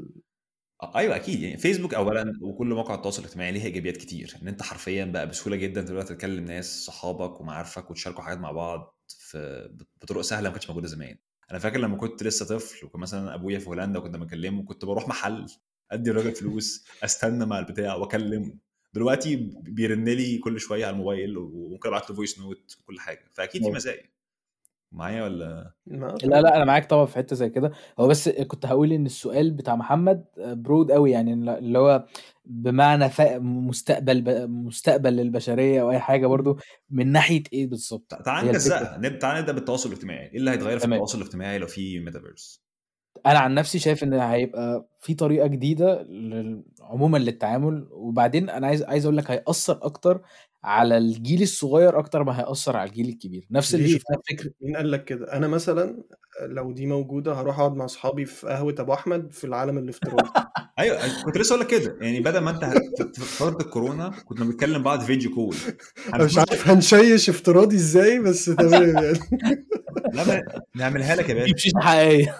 آه، 0.84 0.98
أيوه 0.98 1.16
أكيد 1.16 1.42
يعني 1.42 1.58
فيسبوك 1.58 1.94
اولا 1.94 2.34
وكل 2.42 2.68
مواقع 2.68 2.96
التواصل 2.96 3.22
الاجتماعي 3.22 3.52
ليها 3.52 3.64
إيجابيات 3.66 3.98
كتير 3.98 4.36
إن 4.42 4.48
أنت 4.48 4.64
حرفيا 4.64 5.06
بقى 5.06 5.28
بسهولة 5.28 5.56
جدا 5.58 5.82
تقدر 5.82 6.02
تتكلم 6.02 6.46
ناس 6.46 6.86
صحابك 6.86 7.42
ومعارفك 7.42 7.92
وتشاركوا 7.92 8.24
حاجات 8.24 8.38
مع 8.38 8.52
بعض 8.52 8.98
في 9.08 9.70
بطرق 10.02 10.22
سهلة 10.22 10.44
ما 10.50 10.54
كانتش 10.54 10.70
موجودة 10.70 10.88
زمان. 10.88 11.18
أنا 11.52 11.60
فاكر 11.60 11.80
لما 11.80 11.98
كنت 11.98 12.24
لسه 12.24 12.46
طفل 12.46 12.86
وكان 12.86 13.02
مثلا 13.02 13.36
أبويا 13.36 13.60
في 13.60 13.68
هولندا 13.70 14.00
وكنا 14.00 14.18
بنكلمه 14.18 14.64
كنت 14.64 14.86
بروح 14.86 15.08
محل 15.08 15.46
أدي 15.92 16.10
الراجل 16.12 16.36
فلوس 16.36 16.86
أستنى 17.04 17.46
مع 17.46 17.60
البتاع 17.60 17.96
وأكلمه. 17.96 18.56
دلوقتي 18.94 19.36
بيرن 19.62 20.06
لي 20.10 20.38
كل 20.38 20.60
شوية 20.60 20.86
على 20.86 20.94
الموبايل 20.94 21.38
وممكن 21.38 21.90
أبعت 21.90 22.10
له 22.10 22.16
voice 22.16 22.40
note 22.40 22.78
وكل 22.82 23.00
حاجة 23.00 23.32
فأكيد 23.34 23.62
في 23.62 23.66
أيوة. 23.68 23.76
مزايا. 23.76 24.04
معايا 24.92 25.24
ولا؟ 25.24 25.74
لا 25.88 26.42
لا 26.42 26.56
أنا 26.58 26.66
معاك 26.66 26.90
طبعا 26.90 27.06
في 27.06 27.16
حتة 27.16 27.36
زي 27.36 27.50
كده. 27.50 27.72
هو 28.00 28.08
بس 28.08 28.30
كنت 28.30 28.66
هقول 28.66 28.92
إن 28.92 29.06
السؤال 29.06 29.52
بتاع 29.52 29.76
محمد 29.76 30.26
broad 30.38 30.92
قوي 30.92 31.12
يعني 31.12 31.34
اللي 31.34 31.80
هو 31.80 32.06
بمعنى 32.46 33.10
مستقبل 33.40 34.22
ب- 34.22 34.50
مستقبل 34.50 35.14
للبشرية 35.16 35.82
أو 35.82 35.92
أي 35.92 36.00
حاجة 36.00 36.28
برضو 36.28 36.58
من 36.90 37.12
ناحية 37.12 37.44
إيه 37.54 37.68
بالظبط؟ 37.68 38.16
تعال 38.26 38.46
هي 38.46 38.52
نجزأها 38.52 38.82
الفكرة. 38.96 39.10
نب- 39.10 39.20
تعال 39.20 39.40
نبدأ 39.42 39.52
بالتواصل 39.54 39.90
الاجتماعي. 39.90 40.26
إيه 40.32 40.38
اللي 40.38 40.52
هيتغير 40.52 40.80
في. 40.80 40.86
التواصل 40.86 41.18
الاجتماعي 41.22 41.58
لو 41.58 41.68
في 41.68 42.00
ميتافيرس 42.00 42.68
أنا 43.26 43.40
عن 43.40 43.54
نفسي 43.54 43.80
شايف 43.80 44.04
إن 44.04 44.14
هيبقى 44.14 44.88
في 45.00 45.14
طريقة 45.14 45.48
جديدة 45.48 46.02
لل- 46.02 46.64
عموما 46.82 47.18
للتعامل. 47.18 47.88
وبعدين 47.92 48.50
أنا 48.50 48.68
عايز 48.68 48.84
عايز 48.84 49.06
أقول 49.06 49.18
لك 49.18 49.32
هيأثر 49.32 49.80
أكتر 49.82 50.22
على 50.64 50.98
الجيل 50.98 51.42
الصغير 51.42 52.00
أكتر 52.00 52.24
ما 52.24 52.40
هيأثر 52.40 52.78
على 52.78 52.90
الجيل 52.90 53.10
الكبير. 53.10 53.48
نفس 53.52 53.76
اللي 53.76 53.88
شفناه 53.88 54.20
في 54.26 54.36
فكره 54.36 54.52
مين 54.62 54.76
قال 54.76 54.92
لك 54.92 55.06
كده؟ 55.06 55.34
أنا 55.34 55.48
مثلا 55.48 56.04
لو 56.42 56.72
دي 56.72 56.86
موجودة 56.86 57.34
هروح 57.34 57.60
أقعد 57.60 57.76
مع 57.76 57.86
أصحابي 57.86 58.26
في 58.26 58.48
قهوة 58.48 58.76
أبو 58.80 58.94
أحمد 58.94 59.32
في 59.32 59.44
العالم 59.44 59.78
الافتراضي. 59.78 60.30
أيوه 60.80 61.24
كنت 61.26 61.38
لسه 61.38 61.54
أقول 61.56 61.66
لك 61.66 61.72
كده. 61.72 61.98
يعني 62.02 62.20
بدل 62.20 62.38
ما 62.40 62.52
أنت 62.52 62.66
في 63.16 63.22
فترة 63.22 63.66
الكورونا 63.66 64.12
كنا 64.26 64.46
بنتكلم 64.46 64.84
بعض 64.84 65.00
فيديو 65.02 65.36
كول. 65.36 65.56
أنا 66.14 66.26
مش 66.26 66.38
عارف 66.38 66.68
هنشيش 66.68 67.30
افتراضي 67.30 67.76
إزاي 67.76 68.20
بس 68.20 68.46
تمام 68.46 68.98
يعني. 68.98 69.20
لا 70.14 70.62
نعملها 70.76 71.16
لك 71.16 71.30
يا 71.30 71.34
دي 71.46 71.52
باشا 71.52 71.68
مش 71.68 71.84
حقيقية. 71.84 72.36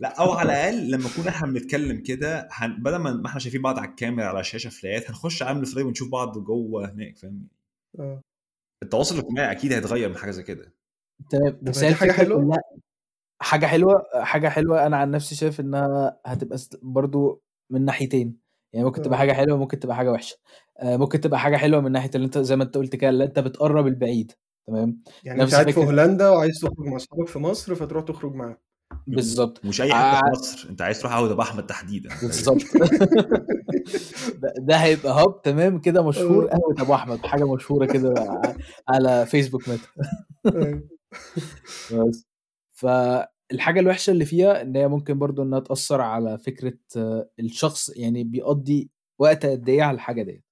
لا 0.00 0.08
أو 0.20 0.32
على 0.32 0.52
الأقل 0.52 0.90
لما 0.90 1.08
نكون 1.08 1.28
إحنا 1.28 1.46
بنتكلم 1.50 2.02
كده 2.02 2.48
هن... 2.52 2.82
بدل 2.82 2.96
ما 2.96 3.12
ما 3.12 3.26
إحنا 3.26 3.40
شايفين 3.40 3.62
بعض 3.62 3.78
على 3.78 3.88
الكاميرا 3.88 4.26
على 4.28 4.44
شاشة 4.44 4.70
فلات 4.70 5.10
هنخش 5.10 5.42
عالم 5.42 5.58
الافتراضي 5.58 5.88
ونشوف 5.88 6.08
بعض 6.10 6.38
جوه 6.38 6.90
هناك 6.90 7.16
فاهم؟ 7.16 7.48
آه. 7.98 8.22
التواصل 8.82 9.14
الاجتماعي 9.14 9.52
أكيد 9.52 9.72
هيتغير 9.72 10.08
من 10.08 10.16
حاجة 10.16 10.30
زي 10.30 10.42
كده. 10.42 10.74
تمام 11.30 11.58
بس 11.62 11.84
هي 11.84 11.94
حاجة 11.94 12.12
حلوة؟ 12.12 12.58
حاجة 13.42 13.66
حلوة 13.66 14.02
حاجة 14.14 14.48
حلوة 14.48 14.86
أنا 14.86 14.96
عن 14.96 15.10
نفسي 15.10 15.34
شايف 15.34 15.60
إنها 15.60 16.20
هتبقى 16.26 16.58
برضو 16.82 17.42
من 17.70 17.84
ناحيتين. 17.84 18.36
يعني 18.72 18.86
ممكن 18.86 19.02
تبقى 19.02 19.16
آه. 19.16 19.18
حاجة 19.18 19.32
حلوة 19.32 19.58
ممكن 19.58 19.78
تبقى 19.78 19.96
حاجة 19.96 20.12
وحشة. 20.12 20.36
آه، 20.78 20.96
ممكن 20.96 21.20
تبقى 21.20 21.40
حاجة 21.40 21.56
حلوة 21.56 21.80
من 21.80 21.92
ناحية 21.92 22.10
اللي 22.14 22.24
أنت 22.24 22.38
زي 22.38 22.56
ما 22.56 22.64
أنت 22.64 22.76
قلت 22.76 22.96
كده 22.96 23.10
اللي 23.10 23.24
أنت 23.24 23.38
بتقرب 23.38 23.86
البعيد 23.86 24.32
تمام؟ 24.66 25.02
يعني 25.24 25.42
أنت 25.42 25.54
قاعد 25.54 25.70
في 25.70 25.80
هولندا 25.80 26.28
وعايز 26.28 26.58
تخرج 26.58 26.86
مع 26.86 26.96
أصحابك 26.96 27.28
في 27.28 27.38
مصر 27.38 27.74
فتروح 27.74 28.04
تخرج 28.04 28.34
معاهم. 28.34 28.56
بالظبط. 29.06 29.64
مش 29.64 29.80
أي 29.80 29.92
حتة 29.94 30.10
في 30.10 30.16
ع- 30.26 30.30
مصر. 30.30 30.68
أنت 30.70 30.82
عايز 30.82 31.00
تروح 31.00 31.12
ابو 31.12 31.42
احمد 31.42 31.66
تحديدا. 31.66 32.08
فاهم 32.08 32.26
بالظبط. 32.26 32.62
ده, 34.58 34.76
هيبقى 34.76 35.12
هاب 35.12 35.42
تمام 35.42 35.78
كده 35.78 36.02
مشهور 36.08 36.46
قهوه 36.46 36.74
ابو 36.78 36.94
احمد 36.94 37.26
حاجة 37.26 37.54
مشهورة 37.54 37.86
كده 37.86 38.14
على 38.88 39.26
فيسبوك 39.26 39.68
ميتا 39.68 39.88
أيوة. 40.46 40.82
بس. 42.08 42.26
فالحاجة 42.72 43.80
الوحشة 43.80 44.10
اللي 44.10 44.24
فيها 44.24 44.62
إن 44.62 44.76
هي 44.76 44.88
ممكن 44.88 45.18
برضو 45.18 45.42
إنها 45.42 45.60
تأثر 45.60 46.00
على 46.00 46.38
فكرة 46.38 46.78
آه، 46.96 47.30
الشخص 47.40 47.90
يعني 47.96 48.24
بيقضي 48.24 48.90
وقت 49.18 49.46
قد 49.46 49.68
إيه 49.68 49.82
على 49.82 49.94
الحاجة 49.94 50.22
دي 50.22 50.44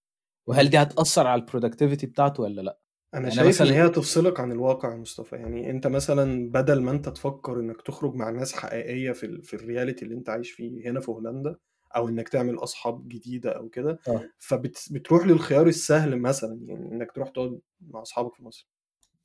وهل. 0.48 0.70
دي 0.70 0.78
هتأثر 0.78 1.26
على 1.26 1.40
ال 1.40 1.45
productivity 1.45 2.06
بتاعته 2.06 2.42
ولا 2.42 2.60
لأ؟ 2.62 2.78
أنا 3.14 3.22
يعني 3.22 3.34
شايف 3.34 3.62
إن 3.62 3.66
مثلا 3.66 3.76
هي 3.76 3.86
هتفصلك 3.86 4.40
عن 4.40 4.52
الواقع 4.52 4.90
يا 4.92 4.96
مصطفى. 4.96 5.36
يعني 5.36 5.70
أنت 5.70 5.86
مثلا 5.86 6.50
بدل 6.50 6.82
ما 6.82 6.90
أنت 6.90 7.08
تفكر 7.08 7.60
إنك 7.60 7.82
تخرج 7.82 8.14
مع 8.14 8.30
ناس 8.30 8.52
حقيقية 8.52 9.12
في 9.12 9.26
ال... 9.26 9.42
في 9.42 9.54
ال 9.54 9.61
reality 9.61 10.04
اللي 10.04 10.14
أنت 10.16 10.28
عايش 10.28 10.50
فيه 10.50 10.90
هنا 10.90 11.00
في 11.00 11.10
هولندا 11.10 11.56
أو 11.96 12.08
إنك 12.08 12.28
تعمل 12.28 12.54
أصحاب 12.54 13.08
جديدة 13.08 13.50
أو 13.50 13.68
كده 13.68 13.98
آه. 14.08 14.22
فبتروح 14.38 15.26
للخيار 15.26 15.66
السهل 15.66 16.18
مثلا 16.20 16.58
يعني 16.66 16.92
إنك 16.92 17.12
تروح 17.12 17.28
تقعد 17.28 17.60
مع 17.80 18.02
أصحابك 18.02 18.34
في 18.34 18.44
مصر. 18.44 18.68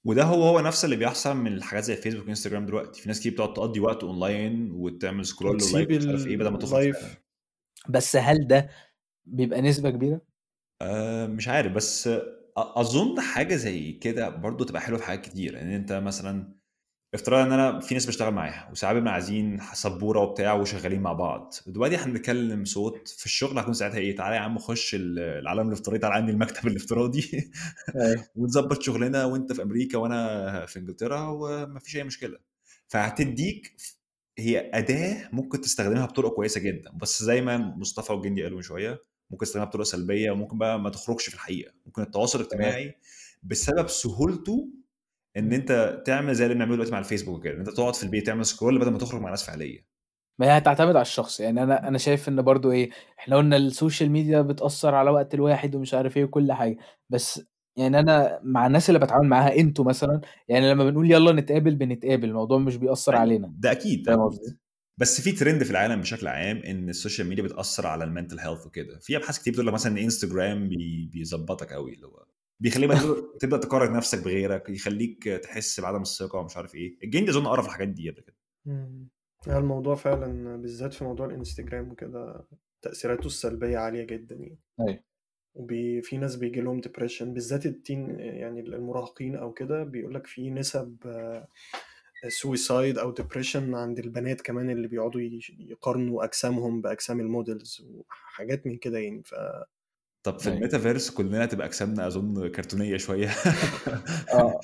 وده 0.06 0.24
هو 0.24 0.44
هو 0.44 0.60
نفس 0.60 0.86
اللي 0.86 0.96
بيحصل 0.96 1.38
من 1.38 1.54
الحاجات 1.54 1.84
زي 1.84 1.96
فيسبوك 1.96 2.26
وانستجرام 2.28 2.66
دلوقتي. 2.66 3.02
في 3.02 3.08
ناس 3.10 3.20
كتير 3.20 3.32
بتقعد 3.32 3.54
تقضي 3.54 3.80
وقت 3.80 4.04
اونلاين 4.04 4.72
وتعمل 4.72 5.26
scroll 5.26 5.58
و 5.64 5.69
like 5.69 5.90
ومش 5.90 6.08
عارف 6.08 6.28
إيه 6.28 6.38
بدل 6.38 6.50
ما 6.50 6.58
تخرج 6.58 6.94
بس 7.90 8.16
هل 8.16 8.48
ده 8.48 8.70
بيبقى 9.26 9.62
نسبة 9.62 9.90
كبيرة؟ 9.90 10.22
أه 10.82 11.28
مش 11.28 11.48
عارف. 11.48 11.72
بس 11.72 12.10
أظن 12.58 13.20
حاجة 13.22 13.56
زي 13.56 13.92
كده 13.92 14.30
برضو 14.30 14.64
تبقى 14.64 14.82
حلوة 14.82 14.98
في 15.00 15.04
حاجات 15.06 15.26
كتير. 15.26 15.62
ان 15.62 15.72
أنت 15.72 15.92
مثلا 15.94 16.54
افترض 17.14 17.40
إن 17.48 17.52
أنا 17.52 17.80
في 17.80 17.94
ناس 17.94 18.06
بشتغل 18.06 18.34
معاها 18.34 18.70
وساعات 18.72 18.96
بنبقى 18.96 19.14
عايزين 19.14 19.60
سبورة 19.74 20.20
وبتاع 20.22 20.54
وشغالين 20.54 21.02
مع 21.02 21.14
بعض. 21.14 21.54
دلوقتي 21.68 21.96
إحنا 21.96 22.14
بنتكلم 22.14 22.66
صوت 22.66 23.08
في 23.08 23.26
الشغل 23.26 23.60
هكون 23.60 23.74
ساعتها 23.74 23.98
إيه؟ 24.00 24.16
تعالى 24.16 24.36
يا 24.36 24.42
عم 24.42 24.58
خش 24.60 24.96
ال- 24.96 25.20
العالم 25.20 25.68
الافتراضي 25.68 26.00
تعالى 26.00 26.16
عندي 26.16 26.32
المكتب 26.32 26.68
الافتراضي 26.70 27.30
أيوه. 27.96 28.26
ونظبط 28.36 28.82
شغلنا 28.82 29.26
وأنت 29.26 29.54
في 29.54 29.62
أمريكا 29.64 29.98
وأنا 29.98 30.66
في 30.66 30.80
إنجلترا 30.80 31.28
ومفيش 31.30 31.96
أي 31.98 32.04
مشكلة. 32.04 32.38
فهتديك 32.88 33.76
هي 34.40 34.72
أداة 34.74 35.30
ممكن 35.34 35.62
تستخدمها 35.62 36.06
بطرق 36.06 36.34
كويسة 36.36 36.62
جدا. 36.62 36.92
بس 36.92 37.24
زي 37.24 37.42
ما 37.42 37.58
مصطفى 37.58 38.14
وجندي 38.14 38.44
قالوا 38.44 38.58
من 38.58 38.64
شوية 38.64 39.02
ممكن 39.34 39.46
تستخدمها 39.46 39.66
بطرق 39.66 39.84
سلبية 39.84 40.32
وممكن 40.32 40.58
بقى 40.58 40.80
ما 40.80 40.90
تخرجش 40.90 41.30
في 41.30 41.36
الحقيقة. 41.36 41.72
ممكن 41.86 42.02
التواصل 42.02 42.40
الاجتماعي 42.40 42.96
بسبب 43.44 43.88
سهولته 43.88 44.70
إن. 45.38 45.54
أنت 45.54 46.02
تعمل 46.06 46.34
زي 46.36 46.44
اللي 46.44 46.56
بنعمله 46.56 46.76
دلوقتي 46.76 46.92
مع 46.92 47.00
الفيسبوك 47.00 47.44
كده 47.44 47.54
إن 47.54 47.60
أنت 47.60 47.70
تقعد 47.70 47.96
في 47.96 48.04
البيت 48.04 48.26
تعمل 48.28 48.46
scroll 48.46 48.80
بدل 48.80 48.92
ما 48.92 48.98
تخرج 48.98 49.22
مع 49.22 49.30
ناس 49.30 49.44
فعلية. 49.44 49.86
ما 50.40 50.46
هي 50.46 50.58
هتعتمد 50.58 50.96
على 50.96 51.02
الشخص. 51.02 51.40
يعني 51.40 51.64
أنا 51.64 51.88
أنا 51.88 51.98
شايف 51.98 52.30
إن 52.30 52.42
برضو 52.42 52.72
إيه 52.72 52.90
إحنا 53.20 53.36
قلنا 53.36 53.58
ال 53.58 53.65
social 53.65 54.12
media 54.12 54.42
بتأثر 54.42 54.96
على 54.96 55.10
وقت 55.12 55.34
الواحد 55.34 55.76
ومش 55.76 55.94
عارف 55.94 56.18
إيه 56.18 56.24
وكل 56.24 56.52
حاجة. 56.52 56.78
بس 57.10 57.42
يعني 57.78 58.00
أنا 58.00 58.40
مع 58.44 58.68
الناس 58.68 58.90
اللي 58.90 59.00
بتعامل 59.00 59.28
معاها 59.28 59.56
أنتوا 59.56 59.86
مثلا 59.86 60.22
يعني 60.48 60.72
لما 60.72 60.84
بنقول 60.90 61.12
يلا 61.12 61.32
نتقابل 61.32 61.76
بنتقابل 61.76 62.30
الموضوع 62.30 62.58
مش 62.58 62.76
بيأثر 62.78 63.16
علينا. 63.16 63.54
ده 63.58 63.72
أكيد 63.72 64.04
ده 64.04 64.12
فاهم 64.12 64.28
أكيد. 64.28 64.40
قصدي؟ 64.40 64.58
بس 64.98 65.22
في 65.22 65.32
ترند 65.32 65.64
في 65.64 65.72
العالم 65.72 66.02
بشكل 66.02 66.28
عام 66.28 66.58
إن 66.58 66.90
ال 66.90 66.95
social 66.95 67.28
media 67.28 67.44
بتأثر 67.44 67.88
على 67.88 68.04
ال 68.04 68.09
mental 68.09 68.40
health 68.40 68.66
وكده. 68.66 69.00
في 69.00 69.18
أبحاث 69.18 69.40
كتير 69.40 69.54
بتقول 69.54 69.68
لك 69.68 69.74
مثلا 69.74 69.92
إن 69.92 69.98
إنستجرام 69.98 70.70
بي 70.70 71.10
بيظبطك 71.14 71.74
قوي 71.74 71.94
اللي 71.94 72.08
هو 72.08 72.26
بيخليك 72.60 72.92
تبدا 73.40 73.58
تقارن 73.68 73.94
نفسك 73.94 74.24
بغيرك 74.24 74.70
يخليك 74.70 75.24
تحس 75.24 75.80
بعدم 75.80 76.02
الثقة 76.02 76.40
ومش 76.40 76.58
عارف 76.58 76.76
إيه. 76.76 76.98
الجندي 77.04 77.32
أظن 77.32 77.48
قرا 77.48 77.62
في 77.62 77.68
الحاجات 77.68 77.88
دي 77.88 78.10
قبل 78.10 78.22
كده. 78.22 78.36
يعني 79.48 79.60
الموضوع 79.60 79.96
فعلا 79.96 80.58
بالذات 80.62 80.94
في 80.94 81.04
موضوع 81.04 81.26
الإنستجرام 81.26 81.92
وكده 81.92 82.48
تأثيراته 82.82 83.26
السلبية 83.26 83.78
عالية 83.78 84.04
جدا 84.04 84.36
يعني. 84.36 84.60
أيوه. 84.80 85.04
وبي 85.56 86.02
في 86.02 86.18
ناس 86.18 86.36
بيجي 86.36 86.62
لهم 86.62 86.82
depression 86.82 87.34
بالذات 87.34 87.66
ال 87.66 87.76
teen 87.76 88.20
يعني 88.20 88.60
المراهقين 88.60 89.36
أو 89.36 89.54
كده 89.54 89.84
بيقول 89.84 90.14
لك 90.14 90.28
في 90.28 90.50
نسب 90.50 90.98
suicide 92.28 92.98
أو 92.98 93.12
depression 93.12 93.76
عند 93.76 94.00
البنات 94.00 94.42
كمان 94.42 94.70
اللي 94.70 94.88
بيقعدوا 94.88 95.22
يقارنوا 95.60 96.24
أجسامهم 96.24 96.82
بأجسام 96.82 97.20
ال 97.20 97.29
models 97.29 97.86
وحاجات 97.86 98.68
من 98.68 98.78
كده 98.78 99.00
يعني 99.00 99.24
ف 99.24 99.34
طب 100.24 100.40
في 100.40 100.46
أيوه. 100.48 100.58
الميتافيرس 100.58 101.10
كلنا 101.12 101.46
تبقى 101.46 101.68
أجسامنا 101.68 102.08
أظن 102.08 102.48
كرتونية 102.48 102.98
شوية. 102.98 103.28
آه 104.34 104.60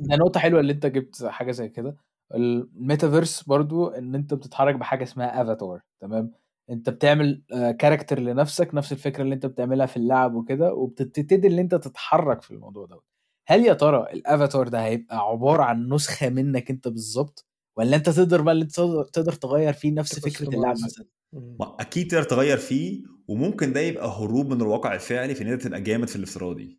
ده, 0.00 0.16
نقطة 0.16 0.40
حلوة 0.40 0.60
اللي 0.60 0.72
أنت 0.72 0.86
جبت 0.86 1.24
حاجة 1.24 1.50
زي 1.52 1.68
كده. 1.68 1.96
الميتافيرس 2.34 3.42
برضو 3.42 3.88
إن 3.88 4.14
أنت 4.14 4.34
بتتحرك 4.34 4.74
بحاجة 4.74 5.02
اسمها 5.02 5.42
افاتار 5.42 5.80
تمام؟ 6.00 6.32
أنت 6.70 6.90
بتعمل 6.90 7.42
character 7.78 8.18
لنفسك 8.18 8.74
نفس 8.74 8.92
الفكرة 8.92 9.22
اللي 9.22 9.34
أنت 9.34 9.46
بتعملها 9.46 9.86
في 9.86 9.96
اللعب 9.96 10.34
وكده 10.34 10.74
وبتبتدي 10.74 11.48
إن 11.48 11.58
أنت 11.58 11.74
تتحرك 11.74 12.42
في 12.42 12.50
الموضوع 12.50 12.86
ده 12.86 13.00
هل 13.46 13.64
يا 13.64 13.72
ترى 13.72 14.06
الأفاتار 14.12 14.68
ده 14.68 14.84
هيبقى 14.84 15.18
عبارة 15.18 15.62
عن 15.62 15.92
نسخة 15.92 16.28
منك 16.28 16.70
أنت 16.70 16.88
بالظبط؟ 16.88 17.46
ولا 17.76 17.96
أنت 17.96 18.10
تقدر 18.10 18.42
بقى 18.42 18.52
اللي 18.54 18.64
تقدر 19.12 19.32
تغير 19.32 19.72
فيه 19.72 19.92
نفس 19.92 20.18
فكرة 20.18 20.48
اللعب 20.48 20.74
مثلا؟ 20.84 21.06
ما 21.32 21.76
أكيد 21.80 22.10
تقدر 22.10 22.22
تغير 22.22 22.56
فيه 22.56 23.02
وممكن 23.28 23.72
ده 23.72 23.80
يبقى 23.80 24.08
هروب 24.08 24.54
من 24.54 24.62
الواقع 24.62 24.94
الفعلي 24.94 25.34
في 25.34 25.42
إن 25.44 25.48
أنت 25.52 25.62
تبقى 25.62 25.80
جامد 25.80 26.08
في 26.08 26.16
الافتراضي. 26.16 26.78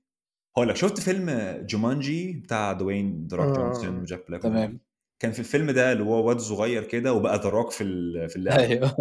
هقول 0.58 0.70
لك 0.70 0.76
شفت 0.76 1.00
فيلم 1.00 1.58
جومانجي 1.70 2.34
بتاع 2.34 2.74
دوين 2.74 3.28
روك 3.34 3.56
جونسون 3.58 3.98
وجاك 4.00 4.28
بلاك 4.28 4.42
تمام. 4.42 4.80
كان 5.20 5.32
في 5.32 5.40
الفيلم 5.40 5.72
ده 5.72 5.92
اللي 5.92 6.04
هو 6.04 6.28
واد 6.28 6.40
صغير 6.40 6.84
كده 6.84 7.14
وبقى 7.14 7.42
روك 7.50 7.72
في 7.72 7.84
ال- 7.84 8.30
في 8.30 8.36
اللعبة. 8.36 8.62
أيوه. 8.64 8.96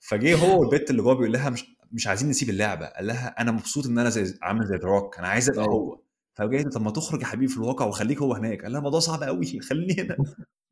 فجه 0.00 0.36
هو 0.36 0.60
والبت 0.60 0.90
اللي 0.90 1.02
جوه 1.02 1.14
بيقول 1.14 1.32
لها 1.32 1.50
مش 1.50 1.76
مش 1.92 2.06
عايزين 2.06 2.28
نسيب 2.28 2.50
اللعبة. 2.50 2.86
قال 2.86 3.06
لها 3.06 3.28
أنا 3.40 3.52
مبسوط 3.52 3.86
إن 3.86 3.98
أنا 3.98 4.10
زي 4.10 4.38
عامل 4.42 4.66
زي 4.66 4.76
روك 4.76 5.18
أنا 5.18 5.28
عايز 5.28 5.50
أبقى 5.50 5.62
أيوه. 5.64 5.74
هو. 5.74 6.00
فجاي 6.40 6.64
طب 6.64 6.82
ما 6.82 6.90
تخرج 6.90 7.20
يا 7.20 7.26
حبيبي 7.26 7.52
في 7.52 7.56
الواقع 7.58 7.86
وخليك 7.86 8.18
هو 8.18 8.34
هناك. 8.34 8.62
قال 8.62 8.72
لها 8.72 8.78
الموضوع 8.78 9.00
صعب 9.00 9.22
قوي 9.22 9.60
خليني 9.60 9.94
هنا. 9.98 10.16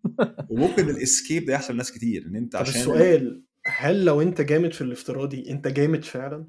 وممكن 0.51 0.91
الاسكيب 0.91 1.45
ده 1.45 1.53
يحصل 1.53 1.75
لناس 1.75 1.93
كتير 1.93 2.27
إن 2.27 2.37
أنت 2.37 2.57
عشان 2.57 2.81
السؤال 2.81 3.45
هل 3.67 4.05
لو 4.05 4.23
أنت 4.23 4.41
جامد 4.41 4.73
في 4.73 4.81
الافتراضي 4.81 5.51
أنت 5.51 5.69
جامد 5.69 6.05
فعلا؟ 6.05 6.49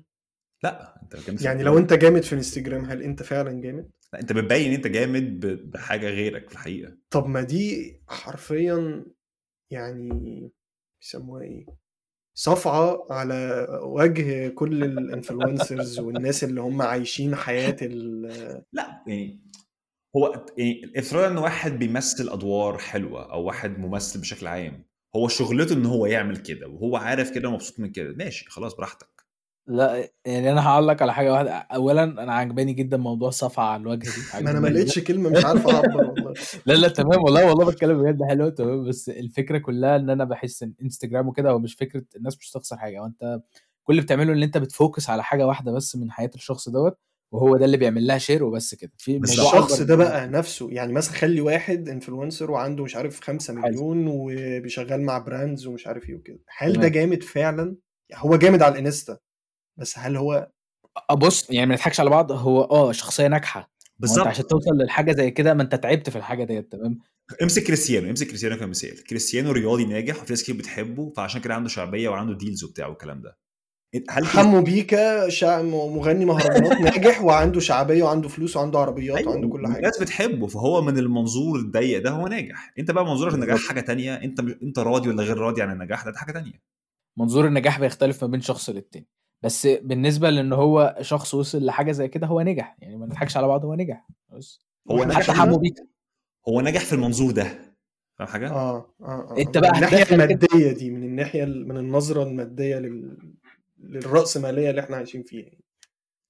لأ 0.63 1.01
أنت 1.03 1.15
جامد 1.27 1.41
يعني 1.41 1.63
لو 1.63 1.77
أنت 1.77 1.93
جامد 1.93 2.23
في 2.23 2.35
انستجرام 2.35 2.85
هل 2.85 3.01
أنت 3.01 3.23
فعلا 3.23 3.61
جامد؟ 3.61 3.89
لأ 4.13 4.19
أنت 4.19 4.33
بتبين 4.33 4.67
إن 4.67 4.73
أنت 4.73 4.87
جامد 4.87 5.39
بحاجة 5.71 6.09
غيرك 6.09 6.47
في 6.49 6.53
الحقيقة. 6.53 6.97
طب 7.09 7.25
ما 7.25 7.41
دي 7.41 7.95
حرفيا 8.07 9.05
يعني 9.71 10.51
بيسموها 11.01 11.43
إيه؟ 11.43 11.65
صفعة 12.39 13.07
على 13.09 13.67
وجه 13.83 14.49
كل 14.49 14.83
الانفلونسرز 14.83 15.99
والناس 15.99 16.43
اللي 16.43 16.61
هم 16.61 16.81
عايشين 16.81 17.35
حياة 17.35 17.75
ال 17.81 18.21
لا 18.73 19.03
يعني 19.07 19.39
هو 20.15 20.45
يعني 20.57 20.91
افترض 20.95 21.23
إن 21.23 21.37
واحد 21.37 21.71
بيمثل 21.79 22.29
أدوار 22.29 22.77
حلوة 22.77 23.31
أو 23.31 23.43
واحد 23.43 23.79
ممثل 23.79 24.21
بشكل 24.21 24.47
عام 24.47 24.85
هو 25.15 25.27
شغلته 25.27 25.73
إن 25.73 25.85
هو 25.85 26.05
يعمل 26.05 26.37
كده 26.37 26.67
وهو 26.67 26.95
عارف 26.97 27.31
كده 27.31 27.49
ومبسوط 27.49 27.79
من 27.79 27.91
كده 27.91 28.13
ماشي 28.13 28.45
خلاص 28.49 28.75
براحتك. 28.75 29.18
لا 29.69 30.09
يعني 30.25 30.51
أنا 30.51 30.67
هعلق 30.67 31.01
على 31.01 31.13
حاجة 31.13 31.31
واحدة. 31.33 31.51
اولا 31.51 32.03
أنا 32.03 32.33
عجباني 32.33 32.73
جدا 32.73 32.97
موضوع 32.97 33.29
صفعه 33.29 33.65
على 33.65 33.81
الوجه 33.81 34.03
دي. 34.09 34.43
ما 34.43 34.51
أنا 34.51 34.59
ما 34.59 34.67
لقيتش 34.67 34.99
كلمة 34.99 35.29
مش 35.29 35.45
عارف 35.45 35.67
أعبر 35.67 36.07
والله. 36.07 36.33
لا 36.65 36.73
لا 36.73 36.87
تمام 36.87 37.23
والله. 37.23 37.45
والله 37.49 37.65
بتكلم 37.65 38.03
بجد. 38.03 38.23
حلو 38.29 38.49
تمام. 38.49 38.87
بس 38.87 39.09
الفكرة 39.09 39.57
كلها 39.57 39.95
إن 39.95 40.09
أنا 40.09 40.23
بحس 40.23 40.63
إن 40.63 40.73
انستجرام 40.81 41.27
وكده 41.27 41.49
هو 41.49 41.59
مش 41.59 41.75
فكرة 41.75 42.03
الناس 42.15 42.37
مش 42.37 42.51
هتخسر 42.51 42.77
حاجة. 42.77 42.99
وانت 42.99 43.41
كل 43.83 43.93
اللي 43.93 44.01
بتعمله 44.01 44.33
إن 44.33 44.43
أنت 44.43 44.57
بت 44.57 44.72
focus 44.72 45.09
على 45.09 45.23
حاجة 45.23 45.47
واحدة 45.47 45.71
بس 45.71 45.95
من 45.95 46.11
حياة 46.11 46.31
الشخص 46.35 46.69
دوت 46.69 46.97
وهو 47.33 47.57
ده 47.57 47.65
اللي 47.65 47.77
بيعمل 47.77 48.07
لها 48.07 48.17
share 48.17 48.43
وبس 48.43 48.75
كده. 48.75 48.91
في 48.97 49.19
بس 49.19 49.29
الشخص 49.29 49.81
ده 49.81 49.95
بقى 49.95 50.27
نفسه 50.27 50.71
يعني 50.71 50.93
مثلا 50.93 51.13
خلي 51.15 51.41
واحد 51.41 51.89
influencer 51.89 52.51
وعنده 52.51 52.83
مش 52.83 52.95
عارف 52.95 53.19
5 53.21 53.53
حلو. 53.53 53.61
مليون 53.61 54.07
وبيشغل 54.07 55.01
مع 55.01 55.17
براندز 55.17 55.67
ومش 55.67 55.87
عارف 55.87 56.09
إيه 56.09 56.15
وكده. 56.15 56.39
هل 56.57 56.73
ده 56.73 56.87
جامد 56.87 57.23
فعلا؟ 57.23 57.75
هو 58.15 58.35
جامد 58.35 58.61
على 58.61 58.73
الإنستا. 58.73 59.17
بس 59.79 59.97
هل 59.99 60.17
هو 60.17 60.51
أه 61.09 61.13
بص 61.13 61.49
يعني 61.49 61.65
ما 61.65 61.73
نضحكش 61.75 61.99
على 61.99 62.09
بعض 62.09 62.31
هو 62.31 62.61
آه 62.63 62.91
شخصية 62.91 63.27
ناجحة. 63.27 63.71
بالظبط. 63.99 64.27
عشان 64.27 64.47
توصل 64.47 64.71
للحاجة 64.81 65.11
زي 65.11 65.31
كده 65.31 65.53
ما 65.53 65.63
أنت 65.63 65.75
تعبت 65.75 66.09
في 66.09 66.15
الحاجة 66.15 66.43
ديت 66.43 66.71
تمام؟ 66.71 66.99
امسك 67.41 67.63
كريستيانو 67.63 68.09
امسك 68.09 68.27
كريستيانو 68.27 68.57
كمثال 68.57 69.03
كريستيانو 69.03 69.51
رياضي 69.51 69.85
ناجح 69.85 70.21
وفي 70.21 70.33
ناس 70.33 70.43
كتير 70.43 70.55
بتحبه 70.57 71.13
فعشان 71.17 71.41
كده 71.41 71.55
عنده 71.55 71.69
شعبية 71.69 72.09
وعنده 72.09 72.37
deals 72.37 72.63
وبتاع 72.63 72.87
والكلام 72.87 73.21
ده. 73.21 73.37
هل 74.09 74.23
كريس- 74.23 74.27
حمو 74.37 74.61
بيكا 74.61 75.29
شع... 75.29 75.61
مغني 75.61 76.25
مهرجانات 76.25 76.81
ناجح 76.95 77.21
وعنده 77.23 77.59
شعبية 77.59 78.03
وعنده 78.03 78.29
فلوس 78.29 78.57
وعنده 78.57 78.79
عربيات 78.79 79.17
أيوه 79.17 79.31
وعنده 79.31 79.47
كل 79.49 79.67
حاجة. 79.67 79.77
الناس 79.77 79.99
بتحبه 80.01 80.47
فهو 80.47 80.81
من 80.81 80.97
المنظور 80.97 81.59
الضيق 81.59 82.01
ده 82.03 82.09
هو 82.09 82.27
ناجح. 82.27 82.73
أنت 82.79 82.91
بقى 82.91 83.05
منظورك 83.05 83.33
النجاح 83.33 83.59
حاجة 83.67 83.79
تانية؟ 83.81 84.15
أنت 84.15 84.39
أنت 84.39 84.79
راضي 84.79 85.09
ولا 85.09 85.23
غير 85.23 85.37
راضي 85.37 85.61
عن 85.61 85.71
النجاح 85.71 86.05
ده, 86.05 86.11
ده؟ 86.11 86.17
حاجة 86.17 86.31
تانية. 86.31 86.61
منظور 87.19 87.47
النجاح 87.47 87.79
بيختلف 87.79 88.23
ما 88.23 88.29
بين 88.31 88.41
شخص 88.41 88.69
للتاني. 88.69 89.07
بس 89.43 89.67
بالنسبة 89.67 90.29
لإن 90.29 90.53
هو 90.53 90.97
شخص 91.01 91.33
وصل 91.33 91.65
لحاجة 91.65 91.91
زي 91.91 92.07
كده 92.07 92.27
هو 92.27 92.41
نجح. 92.41 92.77
يعني 92.81 92.97
ما 92.97 93.05
نضحكش 93.05 93.37
على 93.37 93.47
بعض 93.47 93.65
هو 93.65 93.75
نجح. 93.75 94.07
بس 94.33 94.61
هو 94.91 95.03
نجح 95.03 95.21
حتى 95.21 95.31
حمو 95.31 95.57
بيكا 95.57 95.83
هو 96.49 96.61
نجح 96.61 96.85
في 96.85 96.93
المنظور 96.93 97.31
ده. 97.31 97.75
فاهم 98.19 98.27
حاجة؟ 98.27 98.49
آه 98.51 98.93
آه 99.01 99.05
آه. 99.05 99.35
أنت 99.37 99.57
من 99.57 99.61
بقى 99.61 99.71
الناحية 99.75 99.97
هتدخل 99.97 100.15
كده؟ 100.15 100.23
المادية 100.55 100.71
دي 100.71 100.89
من 100.89 101.03
الناحية 101.03 101.43
ال- 101.43 101.67
من 101.67 101.77
النظرة 101.77 102.23
المادية 102.23 102.75
لل... 102.79 103.17
للرأسمالية 103.79 104.69
اللي 104.69 104.81
إحنا 104.81 104.95
عايشين 104.97 105.23
فيها. 105.23 105.51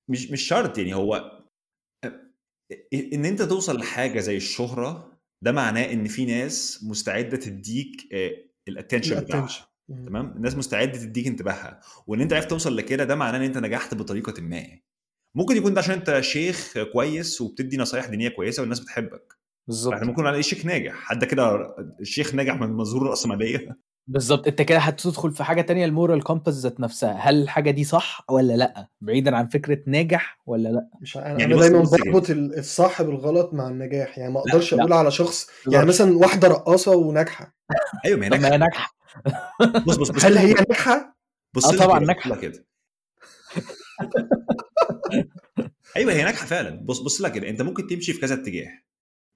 مش 0.10 0.32
مش 0.32 0.42
شرط. 0.42 0.78
يعني 0.78 0.96
هو 0.96 1.40
إن 2.94 3.26
أنت 3.26 3.42
توصل 3.42 3.78
لحاجة 3.80 4.20
زي 4.20 4.38
الشهرة 4.38 5.20
ده 5.42 5.52
معناه 5.52 5.94
إن 5.94 6.06
في 6.08 6.26
ناس 6.26 6.84
مستعدة 6.84 7.38
تديك 7.38 8.14
الاتنشن 8.14 8.38
ال 8.68 8.73
attention 8.73 9.20
بتاعها. 9.20 9.69
تمام؟ 10.06 10.34
الناس 10.36 10.56
مستعدة 10.56 10.98
تديك 10.98 11.28
انتباهها. 11.28 11.80
وإن 12.08 12.22
أنت 12.22 12.34
عرفت 12.34 12.50
توصل 12.50 12.78
لكده 12.78 13.04
ده 13.04 13.16
معناه 13.16 13.38
إن 13.38 13.44
أنت 13.44 13.58
نجحت 13.58 13.94
بطريقة 13.96 14.42
ما. 14.42 14.64
ممكن 15.36 15.58
يكون 15.58 15.74
ده 15.74 15.80
عشان 15.80 15.94
أنت 15.94 16.20
شيخ 16.20 16.74
كويس 16.94 17.42
وبتدي 17.42 17.78
نصايح 17.78 18.06
دينية 18.06 18.30
كويسة 18.30 18.62
والناس 18.62 18.80
بتحبك. 18.80 19.38
بالظبط. 19.68 19.94
إحنا 19.94 20.06
ممكن 20.08 20.24
نلاقي 20.24 20.44
شيخ 20.44 20.66
ناجح. 20.66 20.94
حد 20.94 21.26
كده 21.26 21.76
الشيخ 22.00 22.36
ناجح 22.36 22.56
من 22.56 22.70
منظور 22.70 23.02
الرأسمالية. 23.02 23.78
بالظبط. 24.08 24.48
أنت 24.48 24.62
كده 24.62 24.78
هتدخل 24.80 25.32
في 25.32 25.44
حاجة 25.44 25.62
تانية 25.62 25.86
ال 25.86 25.92
moral 25.92 26.24
compass 26.24 26.54
ذات 26.60 26.80
نفسها. 26.80 27.14
هل 27.20 27.42
الحاجة 27.42 27.72
دي 27.72 27.84
صح 27.84 28.26
ولا 28.30 28.54
لأ؟ 28.54 28.88
بعيدا 29.02 29.36
عن 29.36 29.48
فكرة 29.48 29.80
ناجح 29.88 30.40
ولا 30.46 30.70
لأ؟ 30.70 30.88
مش 31.02 31.18
أنا 31.18 31.28
يعني 31.28 31.46
أنا 31.46 31.56
دايما. 31.62 31.84
بربط 31.84 32.30
ال- 32.30 32.60
الصح 32.60 33.02
بالغلط 33.02 33.54
مع 33.54 33.68
النجاح. 33.68 34.18
يعني 34.18 34.34
ما 34.34 34.40
أقدرش. 34.40 34.74
أقول 34.74 34.94
على 34.94 35.12
شخص. 35.12 35.50
يعني 35.72 35.86
مثلا 35.86 36.18
واحدة 36.18 36.48
رقاصة 36.48 36.96
وناجحة. 36.96 37.56
أيوه 38.06 38.20
ما 38.20 38.26
هي 38.26 38.58
ناجحة. 38.58 38.99
بص 39.86 39.96
بص 39.98 40.10
بص 40.10 40.26
هل 40.26 40.38
هي. 40.38 40.54
ناجحة؟ 40.54 41.18
بص 41.56 41.66
آه 41.66 41.72
لها 41.76 41.86
طبعا 41.86 42.00
ناجحة. 42.00 42.36
كده. 42.36 42.66
أيوه 45.98 46.14
هي 46.14 46.24
ناجحة 46.24 46.46
فعلا. 46.46 46.70
بص 46.86 47.00
بص 47.00 47.22
لها 47.22 47.30
كده. 47.30 47.50
أنت 47.50 47.62
ممكن 47.62 47.88
تمشي 47.88 48.14
في 48.14 48.20
كذا 48.20 48.34
اتجاه. 48.36 48.82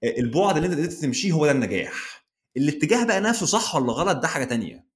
البعد 0.03 0.55
اللي 0.55 0.67
أنت 0.67 0.75
قدرت 0.77 0.91
تمشيه 0.93 1.31
هو 1.31 1.45
ده 1.45 1.51
النجاح. 1.51 2.25
الاتجاه 2.57 3.05
بقى 3.05 3.21
نفسه 3.21 3.45
صح 3.45 3.75
ولا 3.75 3.91
غلط 3.93 4.17
ده 4.17 4.27
حاجة 4.27 4.43
تانية. 4.43 4.87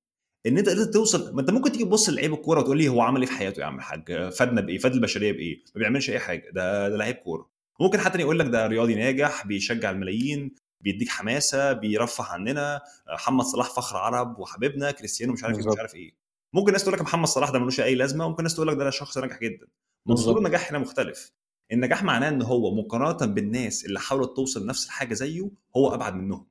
إن 0.45 0.57
أنت 0.57 0.69
قدرت 0.69 0.93
توصل 0.93 1.35
ما 1.35 1.41
أنت 1.41 1.49
ممكن 1.49 1.71
تيجي 1.71 1.83
تبص 1.83 2.09
للعيب 2.09 2.33
الكورة 2.33 2.59
وتقول 2.59 2.77
لي 2.77 2.87
هو 2.87 3.01
عمل 3.01 3.21
إيه 3.21 3.27
في 3.27 3.33
حياته 3.33 3.59
يا 3.59 3.65
عم 3.65 3.75
الحاج 3.77 4.29
فادنا 4.29 4.61
بإيه؟ 4.61 4.77
فاد 4.77 4.93
البشرية 4.93 5.31
بإيه؟ 5.31 5.63
ما 5.75 5.79
بيعملش 5.79 6.09
أي 6.09 6.19
حاجة. 6.19 6.49
ده 6.53 6.89
ده 6.89 6.97
لعيب 6.97 7.15
كورة. 7.15 7.49
ممكن 7.81 7.99
حد 7.99 8.11
تاني 8.11 8.23
يقول 8.23 8.39
لك 8.39 8.45
ده 8.45 8.67
رياضي 8.67 8.95
ناجح 8.95 9.47
بيشجع 9.47 9.89
الملايين. 9.91 10.55
بيديك 10.81 11.09
حماسة 11.09 11.73
بيرفه 11.73 12.23
عننا 12.23 12.81
محمد 13.13 13.45
صلاح 13.45 13.69
فخر 13.69 13.97
عرب 13.97 14.39
وحبيبنا 14.39 14.91
كريستيانو 14.91 15.33
مش 15.33 15.43
عارف 15.43 15.57
إيه 15.59 15.67
مش. 15.67 15.79
عارف 15.79 15.95
إيه. 15.95 16.11
ممكن 16.53 16.71
ناس 16.71 16.81
تقول 16.83 16.93
لك 16.93 17.01
محمد 17.01 17.27
صلاح 17.27 17.49
ده 17.49 17.59
ملوش 17.59 17.79
أي 17.79 17.95
لازمة 17.95 18.25
وممكن 18.25 18.43
ناس 18.43 18.55
تقول 18.55 18.67
لك 18.67 18.77
ده 18.77 18.89
شخص 18.89 19.17
ناجح 19.17 19.39
جدا. 19.39 19.67
منظور. 20.05 20.37
النجاح 20.37 20.69
هنا 20.69 20.79
مختلف. 20.79 21.31
النجاح 21.71 22.03
معناه 22.03 22.29
إن 22.29 22.41
هو 22.41 22.75
مقارنة 22.75 23.33
بالناس 23.33 23.85
اللي 23.85 23.99
حاولت 23.99 24.35
توصل 24.35 24.63
لنفس 24.63 24.85
الحاجة 24.85 25.13
زيه 25.13 25.49
هو 25.77 25.93
أبعد 25.93 26.15
منهم. 26.15 26.47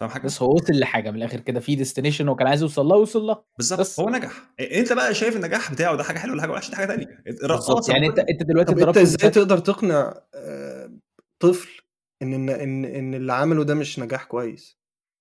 فاهم 0.00 0.10
حاجة؟ 0.10 0.22
بس 0.26 0.42
هو 0.42 0.54
وصل 0.54 0.72
لحاجة 0.72 1.10
من 1.10 1.16
الآخر 1.16 1.40
كده 1.40 1.60
في 1.60 1.74
destination 1.74 2.28
هو 2.28 2.34
كان 2.34 2.46
عايز 2.46 2.62
يوصل 2.62 2.86
لها 2.86 2.96
وصل 2.96 3.22
لها. 3.22 3.44
بالظبط. 3.56 4.00
هو 4.00 4.10
نجح. 4.10 4.52
إنت 4.60 4.92
بقى 4.92 5.14
شايف 5.14 5.36
النجاح 5.36 5.72
بتاعه 5.72 5.96
ده 5.96 6.02
حاجة 6.04 6.18
حلوة 6.18 6.32
ولا 6.34 6.42
حاجة 6.42 6.50
وحشة؟ 6.52 6.70
دي 6.70 6.76
حاجة 6.76 6.86
ثانية 6.86 7.06
يعني 7.88 8.06
أنت 8.06 8.18
أنت 8.18 8.42
دلوقتي 8.42 8.72
أنت 8.72 8.96
إزاي 8.96 9.30
تقدر 9.30 9.58
تقنع 9.58 10.14
آه، 10.34 10.90
طفل 11.40 11.81
إن 12.22 12.48
إن 12.50 12.84
إن 12.84 13.14
اللي 13.14 13.32
عمله 13.32 13.64
ده 13.64 13.74
مش 13.74 13.98
نجاح 13.98 14.24
كويس. 14.24 14.78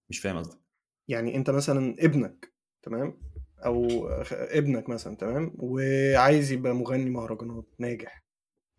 مش 0.09 0.19
فاهم 0.19 0.37
قصدك. 0.37 0.59
يعني 1.07 1.35
أنت 1.35 1.49
مثلا 1.49 1.95
ابنك 1.99 2.53
تمام؟ 2.83 3.17
أو 3.65 4.07
ابنك 4.31 4.89
مثلا 4.89 5.15
تمام؟ 5.15 5.53
وعايز 5.59 6.51
يبقى 6.51 6.73
مغني 6.75 7.09
مهرجانات 7.09 7.65
ناجح. 7.79 8.20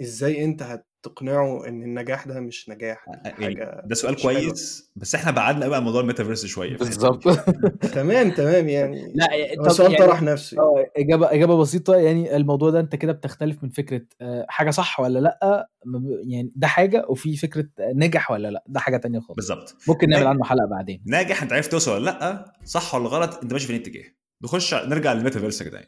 إزاي 0.03 0.45
أنت 0.45 0.63
هتقنعه 0.63 1.69
إن 1.69 1.83
النجاح 1.83 2.27
ده 2.29 2.41
مش 2.41 2.69
نجاح 2.69 3.05
يعني 3.09 3.35
حاجة 3.45 3.83
ده 3.87 3.95
سؤال 3.95 4.15
مش 4.15 4.23
حلوة. 4.23 4.35
كويس 4.41 4.93
بس 4.97 5.15
إحنا 5.15 5.31
بعدنا 5.31 5.69
بقى 5.69 5.79
عن 5.79 5.85
موضوع 5.85 6.01
الميتافيرس 6.01 6.47
شوية 6.47 6.77
بالظبط. 6.77 7.29
تمام 7.95 8.31
تمام 8.31 8.69
يعني 8.69 9.13
لا 9.15 9.69
سؤال 9.69 9.93
يعني 9.93 10.07
طرح 10.07 10.23
نفسه 10.23 10.55
يعني. 10.55 10.69
آه 10.69 10.91
إجابة 10.97 11.33
إجابة 11.33 11.59
بسيطة 11.59 11.97
يعني 11.97 12.37
الموضوع 12.37 12.71
ده 12.71 12.81
أنت 12.81 12.97
كده 12.97 13.13
بتختلف 13.13 13.63
من 13.63 13.69
فكرة 13.71 14.03
آه، 14.21 14.47
حاجة 14.49 14.71
صح 14.71 15.01
ولا 15.01 15.19
لأ 15.19 15.69
م- 15.87 16.31
يعني 16.31 16.53
ده 16.57 16.67
حاجة 16.67 17.05
وفي 17.09 17.37
فكرة 17.37 17.69
آه، 17.79 17.93
نجح 17.95 18.31
ولا 18.31 18.49
لأ 18.49 18.65
ده 18.69 18.81
حاجة 18.81 18.97
تانية 18.97 19.21
خالص. 19.21 19.37
بالظبط. 19.37 19.77
ممكن 19.89 20.09
نعمل. 20.09 20.27
عنه 20.27 20.45
حلقة 20.45 20.67
بعدين. 20.67 21.03
ناجح 21.07 21.43
أنت 21.43 21.53
عرفت 21.53 21.71
توصل 21.73 21.93
ولا 21.93 22.05
لأ 22.05 22.53
صح 22.65 22.95
ولا 22.95 23.09
غلط 23.09 23.43
أنت 23.43 23.53
ماشي 23.53 23.67
في 23.67 23.77
الاتجاه 23.77 24.05
نخش 24.45 24.75
نرجع 24.75 25.13
للميتافيرس 25.13 25.61
يا 25.61 25.67
جدعان. 25.67 25.85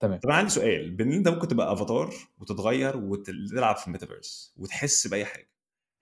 تمام. 0.00 0.18
طب 0.18 0.28
أنا 0.28 0.38
عندي 0.38 0.50
سؤال. 0.50 0.90
بإن 0.90 1.12
أنت 1.12 1.28
ممكن 1.28 1.48
تبقى 1.48 1.72
أفاتار 1.72 2.14
وتتغير 2.38 2.96
وتلعب 2.96 3.76
في 3.76 3.86
الميتافيرس 3.86 4.54
وتحس 4.56 5.06
بأي 5.06 5.24
حاجة 5.24 5.50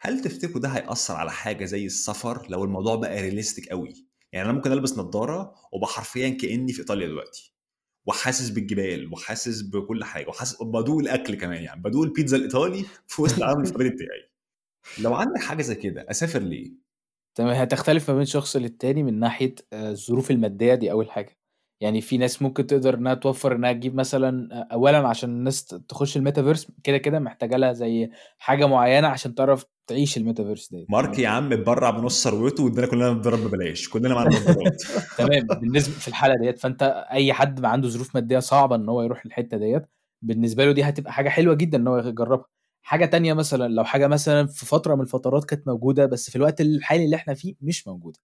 هل 0.00 0.20
تفتكروا 0.20 0.60
ده 0.60 0.68
هيأثر 0.68 1.14
على 1.14 1.30
حاجة 1.32 1.64
زي 1.64 1.86
السفر 1.86 2.46
لو 2.50 2.64
الموضوع 2.64 2.94
بقى 2.96 3.22
realistic 3.22 3.68
قوي؟ 3.68 4.06
يعني 4.32 4.48
أنا 4.48 4.56
ممكن 4.56 4.72
ألبس 4.72 4.98
نظارة 4.98 5.54
وأبقى 5.72 5.88
حرفيا 5.88 6.28
كأني 6.28 6.72
في 6.72 6.78
إيطاليا 6.80 7.06
دلوقتي 7.06 7.54
وحاسس 8.06 8.50
بالجبال 8.50 9.12
وحاسس 9.12 9.62
بكل 9.62 10.04
حاجة 10.04 10.28
وحاسس 10.28 10.62
بدوق 10.62 10.98
الأكل 10.98 11.34
كمان 11.34 11.62
يعني 11.62 11.82
بدوق 11.82 12.04
البيتزا 12.04 12.36
الإيطالي 12.36 12.84
في 13.08 13.22
وسط 13.22 13.36
العالم 13.36 13.60
الافتراضي 13.60 13.90
بتاعي. 13.90 14.30
لو 14.98 15.14
عندك 15.14 15.40
حاجة 15.40 15.62
زي 15.62 15.74
كده 15.74 16.06
أسافر 16.10 16.38
ليه؟ 16.40 16.72
تمام. 17.34 17.54
هتختلف 17.56 18.10
ما 18.10 18.16
بين 18.16 18.24
شخص 18.26 18.56
للتاني 18.56 19.02
من 19.02 19.18
ناحية 19.20 19.54
آه، 19.72 19.90
الظروف 19.90 20.30
المادية 20.30 20.74
دي 20.74 20.90
أول 20.90 21.10
حاجة. 21.10 21.35
يعني 21.80 22.00
في 22.00 22.18
ناس 22.18 22.42
ممكن 22.42 22.66
تقدر 22.66 22.94
إنها 22.94 23.14
توفر 23.14 23.56
إنها 23.56 23.72
تجيب 23.72 23.94
مثلا 23.94 24.48
اولا 24.72 25.08
عشان 25.08 25.30
الناس 25.30 25.64
تخش 25.64 26.16
الميتافيرس 26.16 26.72
كده 26.84 26.98
كده 26.98 27.18
محتاجة 27.18 27.56
لها 27.56 27.72
زي 27.72 28.10
حاجة 28.38 28.66
معينة 28.66 29.08
عشان 29.08 29.34
تعرف 29.34 29.64
تعيش 29.86 30.16
الميتافيرس 30.16 30.70
دي 30.70 30.86
مارك 30.88 31.18
يا 31.18 31.28
عم 31.28 31.52
اتبرع 31.52 31.90
بنص 31.90 32.24
ثروته 32.24 32.64
وادانا 32.64 32.86
كلنا 32.86 33.12
نتدرب 33.12 33.38
ببلاش 33.38 33.88
كلنا 33.88 34.14
معانا 34.14 34.30
تمام. 35.18 35.46
بالنسبة 35.60 35.94
في 35.94 36.08
الحالة 36.08 36.34
ديت 36.40 36.58
فأنت 36.58 37.06
أي 37.10 37.32
حد 37.32 37.60
ما 37.60 37.68
عنده 37.68 37.88
ظروف 37.88 38.14
مادية 38.14 38.38
صعبة 38.38 38.76
إن 38.76 38.88
هو 38.88 39.02
يروح 39.02 39.24
الحتة 39.26 39.56
ديت 39.56 39.82
بالنسبة 40.22 40.64
له 40.64 40.72
دي 40.72 40.82
هتبقى 40.82 41.12
حاجة 41.12 41.28
حلوة 41.28 41.54
جدا 41.54 41.78
إن 41.78 41.88
هو 41.88 41.98
يجربها. 41.98 42.46
حاجة 42.82 43.06
تانية 43.06 43.32
مثلا 43.32 43.68
لو 43.68 43.84
حاجة 43.84 44.06
مثلا 44.06 44.46
في 44.46 44.66
فترة 44.66 44.94
من 44.94 45.00
الفترات 45.00 45.44
كانت 45.44 45.68
موجودة 45.68 46.06
بس 46.06 46.30
في 46.30 46.36
الوقت 46.36 46.60
الحالي 46.60 47.04
اللي 47.04 47.16
إحنا 47.16 47.34
فيه 47.34 47.54
مش 47.60 47.86
موجودة. 47.88 48.18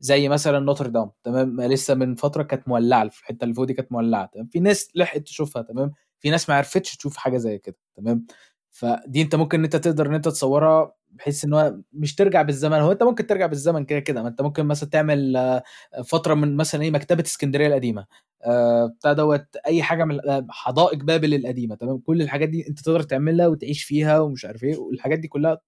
زي 0.00 0.28
مثلا 0.28 0.58
نوتردام 0.58 1.10
تمام؟ 1.24 1.60
لسه 1.62 1.94
من 1.94 2.14
فترة 2.14 2.42
كانت 2.42 2.68
مولعة 2.68 3.02
الحتة 3.02 3.44
اللي 3.44 3.54
فوق 3.54 3.64
دي 3.64 3.74
كانت 3.74 3.92
مولعة 3.92 4.26
تمام؟ 4.26 4.46
في 4.46 4.60
ناس 4.60 4.90
لحقت 4.94 5.22
تشوفها 5.22 5.62
تمام؟ 5.62 5.92
في 6.20 6.30
ناس 6.30 6.48
ما 6.48 6.54
عرفتش 6.56 6.96
تشوف 6.96 7.16
حاجة 7.16 7.36
زي 7.36 7.58
كده 7.58 7.76
تمام؟ 7.96 8.26
فدي 8.70 9.22
انت 9.22 9.34
ممكن 9.34 9.58
إن 9.58 9.64
انت 9.64 9.76
تقدر 9.76 10.06
إن 10.06 10.14
انت 10.14 10.24
تصورها 10.28 10.92
بحيث 11.10 11.44
إن 11.44 11.52
هو 11.54 11.76
مش 11.92 12.14
ترجع 12.14 12.42
بالزمن. 12.42 12.78
هو 12.78 12.92
انت 12.92 13.02
ممكن 13.02 13.26
ترجع 13.26 13.46
بالزمن 13.46 13.84
كده 13.84 14.00
كده 14.00 14.22
ما 14.22 14.28
انت 14.28 14.42
ممكن 14.42 14.66
مثلا 14.66 14.88
تعمل 14.90 15.36
آه، 15.36 15.62
فترة 16.04 16.34
من 16.34 16.56
مثلا 16.56 16.82
إيه 16.82 16.90
مكتبة 16.90 17.22
اسكندرية 17.22 17.66
القديمة 17.66 18.06
آه، 18.44 18.86
بتاع 18.86 19.12
دوت 19.12 19.46
أي 19.66 19.82
حاجة 19.82 20.04
من 20.04 20.28
آه، 20.30 20.46
حدائق 20.50 21.04
بابل 21.04 21.34
القديمة 21.34 21.74
تمام؟ 21.74 21.98
كل 21.98 22.22
الحاجات 22.22 22.48
دي 22.48 22.68
أنت 22.68 22.80
تقدر 22.80 23.02
تعملها 23.02 23.46
وتعيش 23.46 23.84
فيها 23.84 24.20
ومش 24.20 24.44
عارف 24.44 24.64
إيه 24.64 24.76
والحاجات 24.78 25.18
دي 25.18 25.28
كلها 25.28 25.58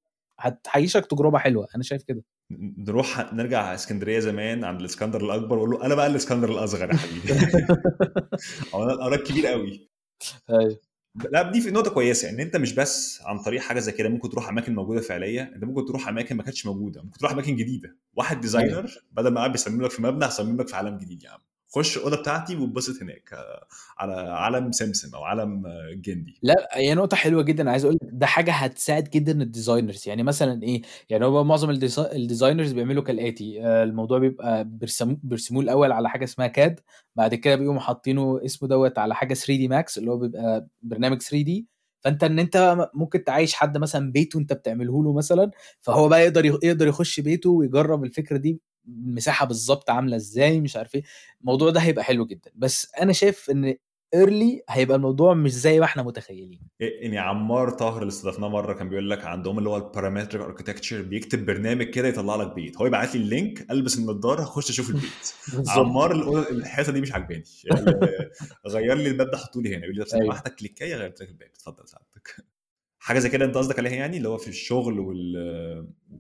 هتعيشك 0.41 1.07
تجربة 1.07 1.39
حلوة 1.39 1.69
أنا 1.75 1.83
شايف 1.83 2.03
كده. 2.03 2.23
نروح 2.79 3.33
نرجع 3.33 3.75
اسكندرية 3.75 4.19
زمان 4.19 4.65
عند 4.65 4.81
الإسكندر 4.81 5.25
الأكبر 5.25 5.57
واقول 5.57 5.71
له 5.71 5.87
أنا 5.87 5.95
بقى 5.95 6.07
الاسكندر 6.07 6.51
الأصغر 6.51 6.91
يا 6.91 6.97
حبيبي. 6.97 7.33
أنا 8.75 9.07
أنا 9.07 9.15
الكبير 9.15 9.47
قوي. 9.47 9.91
أيوه. 10.51 10.81
لا 11.31 11.51
دي 11.51 11.61
في 11.61 11.71
نقطة 11.71 11.91
كويسة 11.91 12.31
إن 12.31 12.41
أنت 12.41 12.57
مش 12.57 12.75
بس 12.75 13.23
عن 13.23 13.39
طريق 13.39 13.61
حاجة 13.61 13.79
زي 13.81 13.93
كده 13.93 14.09
ممكن 14.09 14.31
تروح 14.31 14.49
أماكن 14.49 14.75
موجودة 14.75 15.01
فعليا 15.01 15.53
أنت 15.55 15.65
ممكن 15.65 15.85
تروح 15.85 16.09
أماكن 16.09 16.37
ما 16.37 16.43
كانتش 16.43 16.67
موجودة 16.67 17.03
ممكن 17.03 17.19
تروح 17.19 17.33
أماكن 17.33 17.57
جديدة. 17.57 17.97
واحد 18.15 18.41
designer 18.41 18.91
بدل 19.13 19.31
ما 19.31 19.37
قاعد 19.37 19.53
بيصمم 19.53 19.83
لك 19.83 19.91
في 19.91 20.03
مبنى 20.03 20.25
هصمم 20.25 20.61
لك 20.61 20.69
في 20.69 20.77
عالم 20.77 20.99
جديد 20.99 21.23
يا 21.23 21.31
عم. 21.31 21.41
خش 21.75 21.97
الأوضة 21.97 22.17
بتاعتي 22.17 22.57
واتبسط 22.57 23.03
هناك 23.03 23.33
آه، 23.33 23.67
على 23.99 24.13
عالم 24.13 24.73
سمسم 24.73 25.15
أو 25.17 25.25
عالم 25.25 25.67
آه، 25.67 25.91
جندي. 25.95 26.39
لا 26.43 26.69
هي 26.73 26.95
نقطة 26.95 27.17
حلوة 27.17 27.43
جدا. 27.43 27.71
عايز 27.71 27.85
أقول 27.85 27.99
ده 28.03 28.27
حاجة 28.27 28.53
هتساعد 28.53 29.05
جدا 29.11 29.43
ال 29.43 29.49
designers. 29.49 30.09
يعني 30.09 30.23
مثلا 30.23 30.63
إيه؟ 30.63 30.83
يعني 31.11 31.25
هو 31.25 31.45
معظم 31.45 31.71
ال 31.71 31.78
desi- 31.78 32.13
ال 32.13 32.19
designers 32.19 32.73
بيعملوا 32.73 33.03
كالآتي. 33.03 33.65
آه، 33.67 33.85
الموضوع 33.85 34.19
بيبقى 34.19 34.65
بيرسموه 34.65 35.17
بيرسموه 35.23 35.63
الأول 35.63 35.93
على 35.93 36.09
حاجة 36.11 36.25
اسمها 36.25 36.47
CAD 36.47 36.81
بعد 37.17 37.35
كده 37.35 37.57
بيقوموا 37.57 37.81
حاطينه 37.81 38.41
اسمه 38.45 38.69
دوت 38.69 38.99
على 38.99 39.15
حاجة 39.15 39.35
3D 39.35 39.69
Max 39.69 39.99
اللي 39.99 40.11
هو 40.11 40.17
بيبقى 40.17 40.67
برنامج 40.83 41.19
3D. 41.23 41.67
فأنت 42.01 42.25
إن 42.25 42.39
أنت 42.39 42.89
ممكن 42.95 43.25
تعيش 43.25 43.55
حد 43.55 43.79
مثلا 43.79 44.13
بيته 44.13 44.39
أنت 44.39 44.53
بتعمله 44.53 45.03
له 45.05 45.13
مثلا 45.13 45.51
فهو 45.81 46.09
بقى 46.09 46.23
يقدر 46.25 46.45
يقدر 46.45 46.87
يخش 46.89 47.21
بيته 47.21 47.51
ويجرب 47.51 48.05
الفكرة 48.05 48.37
دي 48.37 48.61
المساحه 48.89 49.47
بالظبط 49.47 49.91
عاملة 49.91 50.17
إزاي 50.17 50.61
مش 50.61 50.77
عارف 50.77 50.95
إيه. 50.95 51.03
الموضوع 51.41 51.71
ده 51.71 51.81
هيبقى 51.81 52.05
حلو 52.05 52.27
جدا. 52.27 52.51
بس 52.55 52.93
أنا 53.01 53.13
شايف 53.13 53.51
إن 53.51 53.75
early 54.15 54.63
هيبقى 54.69 54.97
الموضوع 54.97 55.35
مش 55.35 55.53
زي 55.53 55.79
ما 55.79 55.85
إحنا 55.85 56.03
متخيلين. 56.03 56.61
يعني 56.81 57.19
عمار 57.19 57.71
طاهر 57.71 58.03
اللي 58.03 58.09
استضفناه 58.09 58.49
مرة 58.49 58.73
كان 58.73 58.89
بيقول 58.89 59.11
لك 59.11 59.25
عندهم 59.25 59.59
اللي 59.59 59.69
هو 59.69 59.77
ال 59.77 59.83
parametric 59.83 60.43
architecture 60.43 61.03
بيكتب 61.03 61.47
برنامج 61.47 61.85
كده 61.91 62.09
يطلع 62.09 62.37
لك 62.37 62.55
بيت 62.55 62.77
هو 62.77 62.87
يبعت 62.87 63.15
لي 63.15 63.23
ال 63.23 63.33
link 63.33 63.71
ألبس 63.71 63.99
النضارة 63.99 64.43
أخش 64.43 64.71
أشوف 64.71 64.91
البيت 64.91 65.35
عمار 65.69 66.13
الحيطه 66.51 66.93
دي 66.93 67.01
مش 67.01 67.13
عاجباني. 67.13 67.45
غير 68.67 68.95
لي 68.95 69.09
الباب 69.09 69.31
ده 69.31 69.37
حطه 69.39 69.63
لي 69.63 69.77
هنا. 69.77 69.85
يقول 69.85 69.97
لي 69.97 70.05
طب 70.05 70.09
ثانية 70.11 70.23
أيوة. 70.23 70.35
واحدة 70.35 70.51
click 70.51 70.82
ايه 70.82 70.95
غيرت 70.95 71.23
لك 71.23 71.29
الباب. 71.29 71.49
اتفضل 71.55 71.89
ساعتك 71.89 72.37
حاجة 72.99 73.19
زي 73.19 73.29
كده 73.29 73.45
أنت 73.45 73.57
قصدك 73.57 73.79
عليها 73.79 73.93
يعني 73.93 74.17
اللي 74.17 74.29
هو 74.29 74.37
في 74.39 74.49
الشغل 74.49 74.99
وال 75.01 75.37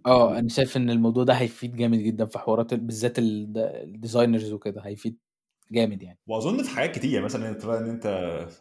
آه 0.06 0.38
أنا 0.38 0.48
شايف 0.48 0.76
إن 0.76 0.90
الموضوع 0.90 1.24
ده 1.24 1.32
هيفيد 1.34 1.76
جامد 1.76 1.98
جدا 1.98 2.26
في 2.26 2.38
حوارات 2.38 2.74
بالذات 2.74 3.18
ال 3.18 3.28
de- 3.28 3.58
ال 3.58 3.68
designers 3.68 4.52
وكده 4.52 4.80
هيفيد 4.80 5.18
جامد 5.72 6.02
يعني. 6.02 6.18
وأظن 6.26 6.62
في 6.62 6.70
حاجات 6.70 6.94
كتير 6.94 7.22
مثلا 7.22 7.48
أنت 7.48 7.64
إن 7.64 7.90
أنت 7.90 8.06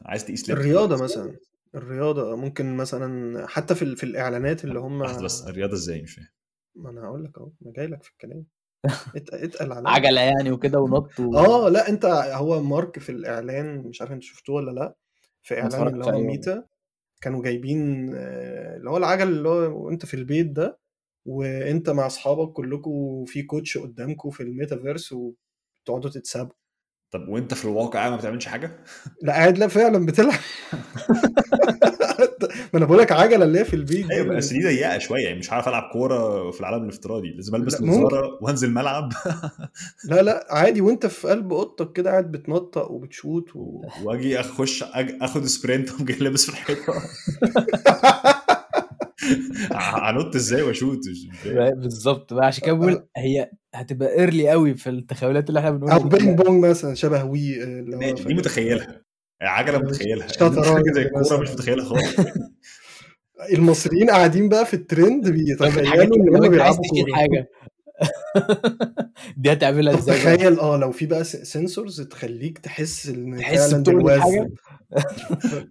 عايز 0.05 0.25
تقيس 0.25 0.49
لبس 0.49 0.59
الرياضة 0.59 1.03
مثلا 1.03 1.35
الرياضة 1.75 2.35
ممكن 2.35 2.77
مثلا 2.77 3.47
حتى 3.47 3.75
في 3.75 3.81
ال- 3.81 3.97
في 3.97 4.03
الإعلانات 4.03 4.63
اللي 4.63 4.79
هم 4.79 5.03
بس 5.23 5.47
الرياضة 5.47 5.73
إزاي؟ 5.73 6.01
مش 6.01 6.15
فاهم. 6.15 6.27
ما 6.75 6.89
أنا 6.89 7.01
هقول 7.05 7.23
لك 7.23 7.37
أهو 7.37 7.51
أنا 7.65 7.71
جاي 7.73 7.87
لك 7.87 8.03
في 8.03 8.11
الكلام. 8.11 8.45
ات- 9.15 9.33
اتقل 9.33 9.71
عليا. 9.71 9.89
عجلة 9.89 10.21
يعني 10.21 10.51
وكده 10.51 10.79
ونط 10.79 11.19
و... 11.19 11.37
آه 11.37 11.69
لأ 11.69 11.89
أنت 11.89 12.05
هو 12.33 12.61
مارك 12.63 12.99
في 12.99 13.11
الإعلان 13.11 13.77
مش 13.77 14.01
عارف 14.01 14.11
أنت 14.13 14.23
شفتوه 14.23 14.55
ولا 14.55 14.71
لأ 14.71 14.95
في 15.41 15.61
إعلان 15.61 15.87
اللي 15.87 16.05
هو. 16.05 16.11
ميتا. 16.19 16.63
كانوا 17.21 17.43
جايبين 17.43 18.11
آه، 18.15 18.77
اللي 18.77 18.89
هو 18.89 18.97
العجل 18.97 19.27
اللي 19.27 19.49
هو 19.49 19.85
وأنت 19.85 20.05
في 20.05 20.13
البيت 20.13 20.47
ده 20.47 20.79
وأنت 21.27 21.89
مع 21.89 22.05
أصحابك 22.07 22.53
كلكم 22.53 23.25
في 23.25 23.43
coach 23.43 23.77
قدامكم 23.77 24.29
في 24.29 24.43
الميتافيرس 24.43 25.13
وتقعدوا 25.13 26.09
تتسابقوا. 26.11 26.57
طب 27.11 27.27
وأنت 27.29 27.53
في 27.53 27.65
الواقع 27.65 28.09
ما 28.09 28.15
بتعملش 28.17 28.45
حاجة؟ 28.45 28.83
لا 29.21 29.33
قاعد 29.33 29.57
لا 29.57 29.67
فعلا 29.67 30.05
بتلعب. 30.05 30.39
ما 32.73 32.77
أنا 32.79 32.85
بقول 32.85 32.97
لك 32.99 33.11
عجلة 33.11 33.45
اللي 33.45 33.59
هي 33.59 33.65
في 33.65 33.75
البيت 33.75 34.11
أيوه 34.11 34.35
بس 34.35 34.53
دي 34.53 34.63
ضيقة 34.63 34.97
شوية 34.97 35.23
يعني 35.25 35.39
مش 35.39 35.53
هعرف 35.53 35.67
ألعب 35.67 35.89
كورة 35.93 36.51
في 36.51 36.59
العالم 36.59 36.83
الافتراضي 36.83 37.29
لازم 37.31 37.55
ألبس. 37.55 37.81
نظارة 37.81 38.39
وأنزل 38.41 38.71
ملعب 38.71 39.13
لا 40.09 40.21
لا 40.21 40.47
عادي 40.49 40.81
وأنت 40.81 41.05
في 41.05 41.27
قلب 41.27 41.53
أوضتك 41.53 41.91
كده 41.93 42.09
قاعد 42.11 42.31
بتنط 42.31 42.91
وبتشوت 42.91 43.55
و... 43.55 43.81
وأجي 44.03 44.39
أخش 44.39 44.83
أج... 44.83 45.15
آخد 45.21 45.45
sprint 45.45 45.91
وأقوم 45.91 46.05
جاي 46.05 46.17
لابس 46.17 46.45
في 46.45 46.49
الحيطة 46.51 46.93
هنط 49.71 50.35
إزاي 50.35 50.61
وأشوت. 50.61 50.99
بالظبط 51.75 52.33
بقى 52.33 52.45
عشان 52.45 52.63
كده 52.65 52.73
بقول 52.75 53.07
هي 53.17 53.51
هتبقى 53.73 54.19
early 54.19 54.49
قوي 54.49 54.75
في 54.75 54.89
التخيلات 54.89 55.49
اللي 55.49 55.59
إحنا 55.59 55.71
بنقولها 55.71 55.95
أو 55.95 56.03
ping. 56.03 56.41
pong 56.41 56.65
مثلا 56.65 56.93
شبه 56.93 57.23
وي 57.23 57.63
آه، 57.63 58.11
دي 58.27 58.33
متخيلها 58.33 59.01
عجلة 59.41 59.77
متخيلها. 59.77 60.27
شطرنج 60.27 60.65
حاجة 60.65 60.91
زي 60.93 61.01
الكورة. 61.01 61.37
مش 61.37 61.49
متخيلها 61.49 61.85
خالص. 61.85 62.15
المصريين 63.53 64.09
قاعدين 64.09 64.49
بقى 64.49 64.65
في 64.65 64.73
الترند 64.73 65.29
بيتخيلوا 65.29 66.15
إن 66.17 66.35
هم 66.35 66.49
بيلعبوا 66.49 66.83
حاجة. 67.15 67.49
دي 69.37 69.51
هتعملها 69.51 69.97
إزاي؟ 69.97 70.17
تخيل 70.35 70.59
آه 70.59 70.77
لو 70.77 70.91
في 70.91 71.05
بقى 71.05 71.23
sensors 71.23 72.01
تخليك 72.01 72.57
تحس 72.57 73.07
إن 73.09 73.37
تحس 73.37 73.73
الحاجة؟ 73.73 74.49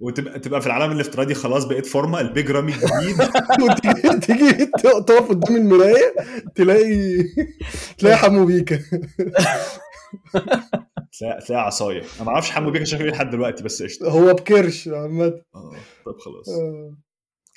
وتبقى 0.00 0.38
تبقى 0.40 0.60
في 0.60 0.66
العالم 0.66 0.92
الافتراضي 0.92 1.34
خلاص 1.34 1.64
بقيت 1.64 1.86
فورمة 1.86 2.20
البيج 2.20 2.50
رامي 2.50 2.72
الجديد 2.72 3.28
وتيجي 3.62 4.18
تيجي 4.20 4.66
تقف 4.82 5.28
قدام 5.28 5.56
المراية 5.56 6.14
تلاقي 6.54 7.22
تلاقي 7.98 8.16
حمو 8.16 8.44
بيكا. 8.44 8.80
تلاقي 11.18 11.40
تلاقي 11.40 11.62
عصايه 11.62 12.00
أنا 12.16 12.24
ما 12.24 12.28
أعرفش 12.30 12.50
حمو 12.50 12.70
بيكا 12.70 12.84
شكله 12.84 13.04
إيه 13.04 13.10
لحد 13.10 13.30
دلوقتي 13.30 13.64
بس 13.64 13.82
قشطة. 13.82 14.08
هو 14.10 14.34
بكرش 14.34 14.88
عامة. 14.88 15.42
آه 15.54 15.76
طب 16.06 16.18
خلاص. 16.18 16.48
آه. 16.48 16.96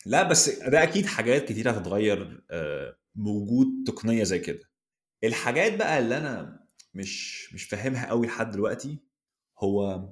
لا 0.05 0.23
بس 0.23 0.49
ده 0.59 0.83
أكيد 0.83 1.05
حاجات 1.05 1.45
كتير 1.45 1.71
هتتغير 1.71 2.43
آه، 2.51 2.95
بوجود 3.15 3.67
تقنية 3.87 4.23
زي 4.23 4.39
كده. 4.39 4.59
الحاجات 5.23 5.75
بقى 5.75 5.99
اللي 5.99 6.17
أنا 6.17 6.59
مش 6.93 7.53
مش 7.53 7.63
فاهمها 7.63 8.07
قوي 8.09 8.27
لحد 8.27 8.51
دلوقتي 8.51 8.99
هو 9.59 10.09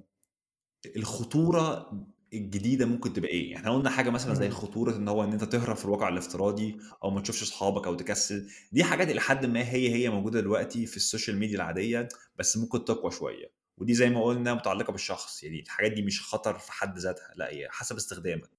الخطورة 0.95 1.91
الجديدة 2.33 2.85
ممكن 2.85 3.13
تبقى 3.13 3.29
إيه؟ 3.29 3.43
يعني 3.51 3.57
إحنا 3.57 3.71
قلنا 3.75 3.89
حاجة 3.89 4.09
مثلا 4.09 4.33
زي 4.33 4.47
مم. 4.47 4.53
خطورة 4.53 4.95
إن 4.95 5.07
هو 5.07 5.23
إن 5.23 5.31
أنت 5.33 5.43
تهرب 5.43 5.75
في 5.75 5.85
الواقع 5.85 6.09
الافتراضي 6.09 6.77
أو 7.03 7.09
ما 7.09 7.21
تشوفش 7.21 7.43
أصحابك 7.43 7.87
أو 7.87 7.95
تكسل 7.95 8.49
دي 8.71 8.83
حاجات 8.83 9.09
إلى 9.09 9.21
حد 9.21 9.45
ما 9.45 9.59
هي 9.69 9.89
هي 9.95 10.09
موجودة 10.09 10.39
دلوقتي 10.39 10.85
في 10.85 10.97
السوشيال 10.97 11.37
ميديا 11.37 11.55
العادية 11.55 12.07
بس 12.35 12.57
ممكن 12.57 12.85
تقوى 12.85 13.11
شوية. 13.11 13.51
ودي 13.77 13.93
زي 13.93 14.09
ما 14.09 14.23
قلنا 14.23 14.53
متعلقة 14.53 14.91
بالشخص 14.91 15.43
يعني 15.43 15.59
الحاجات 15.61 15.91
دي 15.91 16.01
مش 16.01 16.21
خطر 16.21 16.57
في 16.57 16.71
حد 16.71 16.97
ذاتها 16.97 17.33
لأ 17.35 17.49
هي 17.49 17.67
حسب 17.71 17.95
استخدامك. 17.95 18.49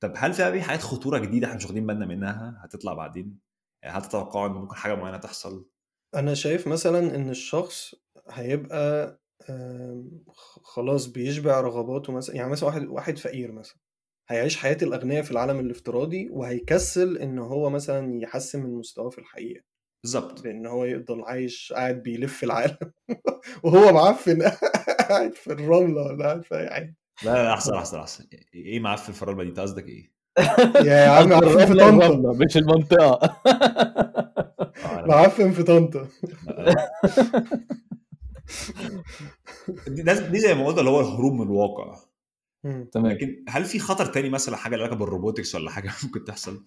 طب 0.00 0.12
هل 0.16 0.32
في 0.32 0.50
بقى 0.50 0.62
حاجات 0.62 0.80
خطورة 0.82 1.18
جديدة 1.18 1.46
إحنا 1.46 1.56
مش 1.56 1.64
واخدين 1.64 1.86
بالنا 1.86 2.06
منها 2.06 2.60
هتطلع 2.64 2.94
بعدين؟ 2.94 3.38
يعني 3.82 3.98
هل 3.98 4.02
تتوقعوا 4.02 4.46
إن 4.46 4.52
ممكن 4.52 4.76
حاجة 4.76 4.94
معينة 4.94 5.16
تحصل؟ 5.18 5.66
أنا 6.14 6.34
شايف 6.34 6.66
مثلا 6.68 7.16
إن 7.16 7.30
الشخص 7.30 7.94
هيبقى 8.30 9.18
آم، 9.50 10.10
خلاص 10.62 11.06
بيشبع 11.06 11.60
رغباته 11.60 12.12
مثلا 12.12 12.36
يعني 12.36 12.50
مثلا 12.50 12.66
واحد 12.68 12.86
واحد 12.88 13.18
فقير 13.18 13.52
مثلا 13.52 13.76
هيعيش 14.28 14.56
حياة 14.56 14.76
الأغنياء 14.82 15.22
في 15.22 15.30
العالم 15.30 15.60
الافتراضي 15.60 16.28
وهيكسل 16.30 17.18
إن 17.18 17.38
هو 17.38 17.70
مثلا 17.70 18.22
يحسن 18.22 18.62
من 18.62 18.74
مستواه 18.74 19.10
في 19.10 19.18
الحقيقة. 19.18 19.62
بالظبط 20.04 20.44
لأن 20.44 20.66
هو 20.66 20.84
يفضل 20.84 21.22
عايش 21.22 21.72
قاعد 21.76 22.02
بيلف 22.02 22.44
العالم 22.44 22.76
وهو 23.64 23.92
معفن 23.92 24.42
قاعد 25.08 25.34
في 25.34 25.52
الرملة 25.52 26.02
ولا 26.02 26.24
قاعد 26.24 26.44
في 26.44 26.54
أي 26.58 26.70
حاجة. 26.70 26.96
لا 27.24 27.30
لا 27.42 27.52
أحسن 27.52 27.74
أحسن 27.74 27.98
أحسن. 27.98 28.24
إيه 28.54 28.80
معفن 28.80 29.12
في 29.12 29.22
الرملة 29.22 29.42
دي؟ 29.44 29.50
أنت 29.50 29.60
قصدك 29.60 29.88
إيه؟ 29.88 30.12
يا 30.88 31.06
عم 31.08 31.28
معفن 31.28 31.48
في 31.66 31.72
الرملة 31.72 31.90
طنطا. 31.90 32.06
الرملة 32.06 32.44
مش 32.44 32.56
المنطقة. 32.56 33.36
آه، 33.46 35.06
معفن 35.06 35.50
في 35.52 35.62
طنطا 35.62 36.08
دي, 39.88 40.02
دي 40.02 40.40
زي 40.40 40.54
ما 40.54 40.66
قلنا 40.66 40.80
اللي 40.80 40.90
هو 40.90 41.00
الهروب 41.00 41.32
من 41.32 41.42
الواقع. 41.42 41.98
تمام 42.92 43.06
لكن 43.12 43.44
هل 43.48 43.64
في 43.64 43.78
خطر 43.78 44.06
تاني 44.06 44.28
مثلا 44.28 44.56
حاجة 44.56 44.76
لها 44.76 44.84
علاقة 44.84 44.98
بال 44.98 45.09
robotics 45.09 45.54
ولا 45.54 45.70
حاجة 45.70 45.90
ممكن 46.04 46.24
تحصل؟ 46.24 46.64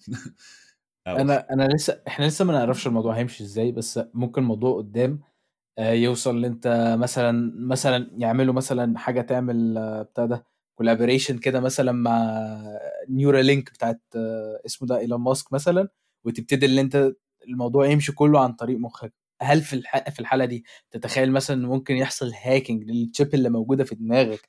أنا 1.08 1.54
أنا 1.54 1.68
لسه 1.68 2.02
إحنا 2.08 2.26
لسه 2.26 2.46
ما 2.46 2.54
نعرفش 2.54 2.88
الموضوع 2.88 3.18
هيمشي 3.18 3.44
إزاي 3.44 3.72
بس 3.72 4.00
ممكن 4.14 4.42
الموضوع 4.42 4.78
قدام 4.78 5.20
آه، 5.78 5.92
يوصل 5.92 6.38
إن 6.38 6.46
أنت 6.46 6.96
مثلا 7.00 7.54
مثلا 7.56 8.12
يعملوا 8.18 8.54
مثلا 8.54 8.98
حاجة 9.00 9.22
تعمل 9.22 9.78
آه، 9.78 10.02
بتاع 10.02 10.26
ده 10.26 10.46
collaboration 10.76 11.38
كده 11.38 11.60
مثلا 11.60 11.92
مع 11.92 12.42
Neuralink 13.10 13.72
بتاعت 13.74 14.02
آه، 14.16 14.62
اسمه 14.66 14.88
ده 14.88 14.98
إيلون 14.98 15.22
ماسك 15.22 15.54
مثلا 15.54 15.90
وتبتدي 16.26 16.66
إن 16.66 16.80
أنت 16.80 17.14
الموضوع 17.48 17.88
يمشي 17.88 18.12
كله 18.12 18.40
عن 18.44 18.54
طريق 18.54 18.80
مخك 18.80 19.14
هل 19.42 19.62
في 19.62 19.74
الح... 19.74 20.10
في 20.10 20.20
الحالة 20.20 20.46
دي 20.46 20.66
تتخيل 20.92 21.32
مثلا 21.32 21.58
إن 21.58 21.66
ممكن 21.66 21.96
يحصل 21.96 22.32
hacking 22.44 22.84
لل 22.84 23.00
chip 23.00 23.34
اللي 23.34 23.50
موجودة 23.50 23.84
في 23.84 23.96
دماغك 23.96 24.40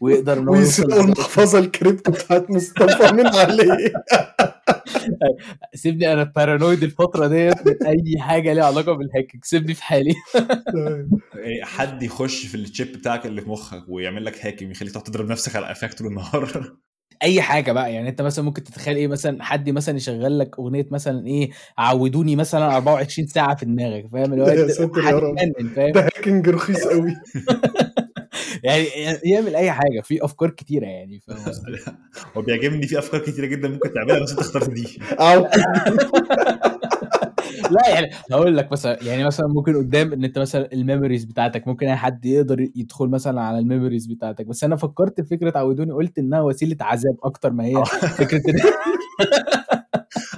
ويقدر 0.00 0.38
إن 0.38 0.48
هو 0.48 0.54
يوصل 0.54 0.82
ويسرقوا 0.82 1.04
المحفظة 1.04 1.58
الكريبتو 1.58 2.12
بتاعت 2.12 2.50
مصطفى 2.50 3.12
من 3.16 3.26
عليه. 3.26 3.92
سيبني 5.74 6.12
أنا 6.12 6.22
paranoid 6.24 6.82
الفترة 6.82 7.26
ديت 7.26 7.66
من 7.66 7.86
أي 7.86 8.20
حاجة 8.20 8.52
ليها 8.52 8.64
علاقة 8.64 8.92
بال 8.92 9.04
hacking 9.04 9.44
سيبني 9.44 9.74
في 9.74 9.82
حالي. 9.82 10.14
إيه، 11.36 11.64
حد 11.64 12.02
يخش 12.02 12.46
في 12.46 12.54
ال 12.54 12.62
chip 12.62 12.92
بتاعك 12.92 13.26
اللي 13.26 13.40
في 13.40 13.50
مخك 13.50 13.84
ويعمل 13.88 14.24
لك 14.24 14.46
hacking 14.46 14.70
يخليك 14.70 14.92
تقعد 14.92 15.04
تضرب 15.04 15.28
نفسك 15.30 15.56
على 15.56 15.66
قفاك 15.66 15.94
طول 15.94 16.06
النهار؟ 16.06 16.76
أي 17.22 17.42
حاجة 17.42 17.72
بقى 17.72 17.94
يعني 17.94 18.08
أنت 18.08 18.22
مثلا 18.22 18.44
ممكن 18.44 18.64
تتخيل 18.64 18.96
إيه 18.96 19.08
مثلا 19.08 19.44
حد 19.44 19.70
مثلا 19.70 19.96
يشغل 19.96 20.38
لك 20.38 20.58
أغنية 20.58 20.86
مثلا 20.90 21.26
إيه 21.26 21.50
عودوني 21.78 22.36
مثلا 22.36 22.76
24 22.76 23.28
ساعة 23.28 23.54
في 23.56 23.64
دماغك 23.64 24.06
فاهم؟ 24.12 24.32
اللي 24.32 24.44
هو 24.44 24.48
يا 24.48 24.68
ساتر 24.68 25.04
يا 25.04 25.10
رب. 25.10 25.36
ده 25.94 26.00
hacking 26.00 26.48
رخيص 26.48 26.86
قوي 26.86 27.14
يعني 28.64 28.86
يعمل 29.24 29.56
أي 29.56 29.72
حاجة 29.72 30.00
في 30.04 30.24
أفكار 30.24 30.50
كتيرة 30.50 30.86
يعني 30.86 31.20
فاهم 31.26 31.38
قصدي؟ 31.46 31.78
هو 32.36 32.42
بيعجبني 32.42 32.86
في 32.86 32.98
أفكار 32.98 33.20
كتيرة 33.20 33.46
جدا 33.46 33.68
ممكن 33.68 33.92
تعملها 33.92 34.20
بس 34.22 34.30
أنت 34.30 34.40
اخترت 34.40 34.70
دي. 34.70 34.98
لا 37.70 37.88
يعني 37.88 38.10
هقول 38.32 38.56
لك 38.56 38.72
مثلا 38.72 38.98
يعني 39.02 39.24
مثلا 39.24 39.46
ممكن 39.46 39.76
قدام 39.76 40.12
إن 40.12 40.24
أنت 40.24 40.38
مثلا 40.38 40.72
ال 40.72 40.78
memories 40.78 41.24
بتاعتك 41.24 41.68
ممكن 41.68 41.86
أي 41.86 41.96
حد 41.96 42.24
يقدر 42.26 42.60
يدخل 42.60 43.08
مثلا 43.08 43.40
على 43.40 43.58
ال 43.58 43.63
memories 43.63 44.06
بتاعتك. 44.06 44.46
بس 44.46 44.64
أنا 44.64 44.76
فكرت 44.76 45.20
في 45.20 45.26
فكرة 45.26 45.58
عودوني 45.58 45.92
قلت 45.92 46.18
إنها 46.18 46.40
وسيلة 46.40 46.76
عذاب 46.80 47.16
أكتر 47.24 47.52
ما 47.52 47.64
هي 47.64 47.84
فكرة 48.18 48.42
إن 48.50 48.60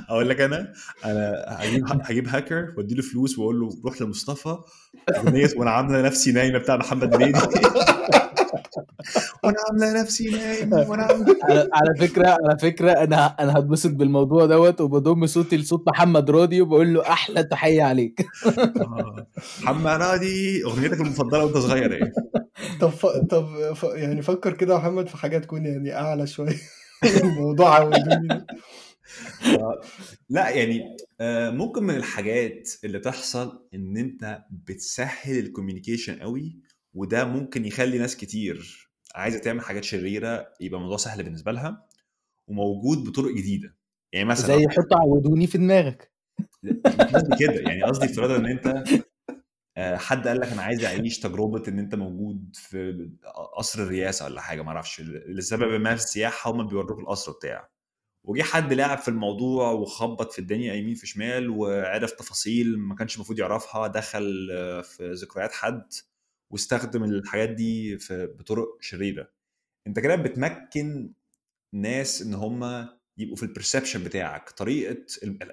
أقول 0.09 0.29
لك 0.29 0.41
أنا 0.41 0.73
أنا 1.05 1.45
هجيب 1.49 1.85
هجيب 1.87 2.29
هاكر 2.29 2.75
وادي 2.77 2.95
له 2.95 3.03
فلوس 3.03 3.38
وأقول 3.38 3.61
له 3.61 3.71
روح 3.85 4.03
لمصطفى 4.03 4.59
وأنا 5.57 5.71
عاملة 5.71 6.03
نفسي 6.03 6.33
نايمة 6.33 6.59
بتاع 6.59 6.77
محمد 6.77 7.14
هنيدي. 7.14 7.38
وأنا 9.44 9.57
عامله 9.68 10.01
نفسي 10.03 10.31
نايمه 10.31 10.77
وأنا 10.90 11.03
عامله 11.03 11.37
على 11.73 12.09
فكرة 12.09 12.29
على 12.29 12.59
فكرة 12.59 12.92
أنا 12.92 13.27
أنا 13.27 13.59
هتبسط 13.59 13.90
بالموضوع 13.90 14.47
دوت 14.47 14.81
وبضم 14.81 15.27
صوتي 15.27 15.57
لصوت 15.57 15.88
محمد 15.88 16.31
راضي 16.31 16.61
وبقول 16.61 16.94
له 16.94 17.03
أحلى 17.03 17.44
تحية 17.44 17.83
عليك 17.83 18.21
آه. 18.57 19.27
محمد 19.62 20.03
راضي 20.03 20.64
أغنيتك 20.64 21.01
المفضلة 21.01 21.44
وأنت 21.44 21.57
صغير 21.57 21.92
إيه؟ 21.92 22.12
طب 22.81 22.88
ف... 22.88 23.07
طب 23.07 23.75
ف... 23.75 23.83
يعني 23.83 24.23
فكر 24.23 24.53
كده 24.53 24.75
يا 24.75 24.79
محمد 24.79 25.09
في 25.09 25.16
حاجة 25.16 25.38
تكون 25.38 25.66
يعني 25.66 25.94
أعلى 25.94 26.27
شوية 26.27 26.61
الموضوع. 27.23 27.90
آه، 29.47 29.81
لا 30.29 30.49
يعني 30.51 30.97
آه، 31.21 31.51
ممكن 31.51 31.83
من 31.83 31.97
الحاجات 31.97 32.71
اللي 32.85 32.99
تحصل 32.99 33.66
إن 33.75 33.97
أنت 33.97 34.44
بتسهل 34.51 35.38
الكوميونيكيشن 35.38 36.18
قوي 36.18 36.61
وده 36.94 37.25
ممكن 37.25 37.64
يخلي 37.64 37.99
ناس 37.99 38.16
كتير 38.16 38.88
عايزة 39.14 39.38
تعمل 39.38 39.61
حاجات 39.61 39.85
شريرة 39.85 40.55
يبقى 40.61 40.79
الموضوع 40.79 40.97
سهل 40.97 41.23
بالنسبة 41.23 41.53
لها 41.53 41.87
وموجود 42.49 43.05
بطرق 43.09 43.35
جديدة. 43.35 43.75
يعني 44.12 44.25
مثلا 44.25 44.47
زي 44.47 44.68
حط 44.68 44.92
عودوني 44.92 45.47
في 45.47 45.59
دماغك. 45.59 46.12
قصدي 47.14 47.37
كده 47.38 47.53
يعني 47.53 47.83
قصدي 47.83 48.07
افتراضا 48.07 48.37
إن 48.37 48.47
أنت 48.47 48.85
آه، 49.77 49.97
حد 49.97 50.29
قال 50.29 50.40
لك 50.40 50.49
أنا 50.49 50.62
عايز 50.62 50.85
أعيش 50.85 51.18
تجربة 51.18 51.62
إن 51.68 51.79
أنت 51.79 51.94
موجود 51.94 52.51
في 52.55 53.11
قصر 53.57 53.83
الرئاسة 53.83 54.25
ولا 54.25 54.40
حاجة 54.40 54.62
ما 54.62 54.68
أعرفش 54.68 55.01
لسبب 55.29 55.81
ما 55.81 55.97
في 55.97 56.03
السياحة 56.03 56.51
هم 56.51 56.66
بيوروك 56.66 56.99
القصر 56.99 57.33
بتاعه 57.33 57.71
وجي 58.25 58.42
حد 58.42 58.73
لعب 58.73 58.99
في 58.99 59.09
الموضوع 59.09 59.71
وخبط 59.71 60.33
في 60.33 60.38
الدنيا 60.38 60.75
يمين 60.75 60.94
في 60.94 61.07
شمال 61.07 61.51
وعرف 61.51 62.12
تفاصيل 62.12 62.79
ما 62.79 62.94
كانش 62.94 63.16
المفروض 63.16 63.38
يعرفها 63.38 63.87
دخل 63.87 64.49
آه، 64.53 64.81
في 64.81 65.12
ذكريات 65.12 65.53
حد. 65.53 65.92
واستخدم 66.51 67.05
الحاجات 67.05 67.49
دي 67.49 67.99
في 67.99 68.27
بطرق 68.27 68.79
شريرة. 68.81 69.29
انت 69.87 69.99
كده 70.01 70.17
بتمكن 70.17 71.13
ناس 71.75 72.23
ان 72.23 72.35
هم 72.35 72.89
يبقوا 73.19 73.37
في 73.37 73.43
البرسبشن 73.43 74.05
بتاعك 74.05 74.51
طريقة 74.51 75.05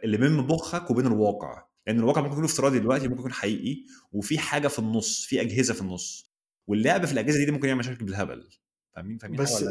اللي 0.03 0.17
بين 0.17 0.31
مخك 0.31 0.91
وبين 0.91 1.05
الواقع. 1.07 1.65
لأن 1.87 1.99
الواقع 1.99 2.21
ممكن 2.21 2.33
يكون 2.33 2.43
افتراضي 2.43 2.79
دلوقتي 2.79 3.07
ممكن 3.07 3.19
يكون 3.19 3.33
حقيقي 3.33 3.85
وفي 4.11 4.37
حاجة 4.39 4.67
في 4.67 4.79
النص 4.79 5.25
في 5.25 5.41
أجهزة 5.41 5.73
في 5.73 5.81
النص. 5.81 6.31
واللعب 6.67 7.05
في 7.05 7.13
الأجهزة 7.13 7.37
دي, 7.37 7.45
دي 7.45 7.51
ممكن 7.51 7.67
يعمل 7.67 7.79
مشاكل 7.79 8.05
بالهبل. 8.05 8.49
فاهمين؟ 8.95 9.17
فاهمين 9.17 9.39
بس؟ 9.39 9.63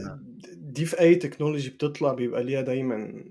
دي 0.52 0.84
في 0.84 1.00
أي 1.00 1.14
technology 1.14 1.70
بتطلع 1.70 2.14
بيبقى 2.14 2.44
ليها 2.44 2.60
دايما 2.60 3.24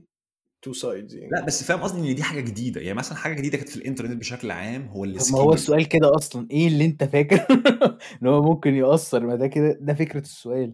two 0.63 0.73
sides 0.73 1.15
يعني. 1.15 1.30
لا 1.32 1.45
بس 1.45 1.63
فاهم 1.63 1.80
قصدي 1.80 2.12
إن 2.12 2.15
دي 2.15 2.23
حاجة 2.23 2.41
جديدة. 2.41 2.82
يعني 2.82 2.93
مثلا 2.93 3.17
حاجة 3.17 3.34
جديدة 3.34 3.58
كانت 3.58 3.69
في 3.69 3.76
الإنترنت 3.76 4.17
بشكل 4.17 4.52
عام 4.52 4.88
هو 4.88 5.06
طب 5.06 5.32
ما 5.34 5.39
هو 5.39 5.54
السؤال 5.54 5.88
كده 5.88 6.15
أصلا 6.15 6.47
إيه 6.52 6.67
اللي 6.67 6.86
أنت 6.86 7.04
فاكر 7.04 7.45
إن 8.23 8.28
هو 8.28 8.41
ممكن 8.41 8.73
يأثر؟ 8.73 9.26
ما 9.26 9.36
ده 9.36 9.47
كده 9.47 9.78
ده 9.82 9.93
فكرة 9.93 10.19
السؤال. 10.19 10.73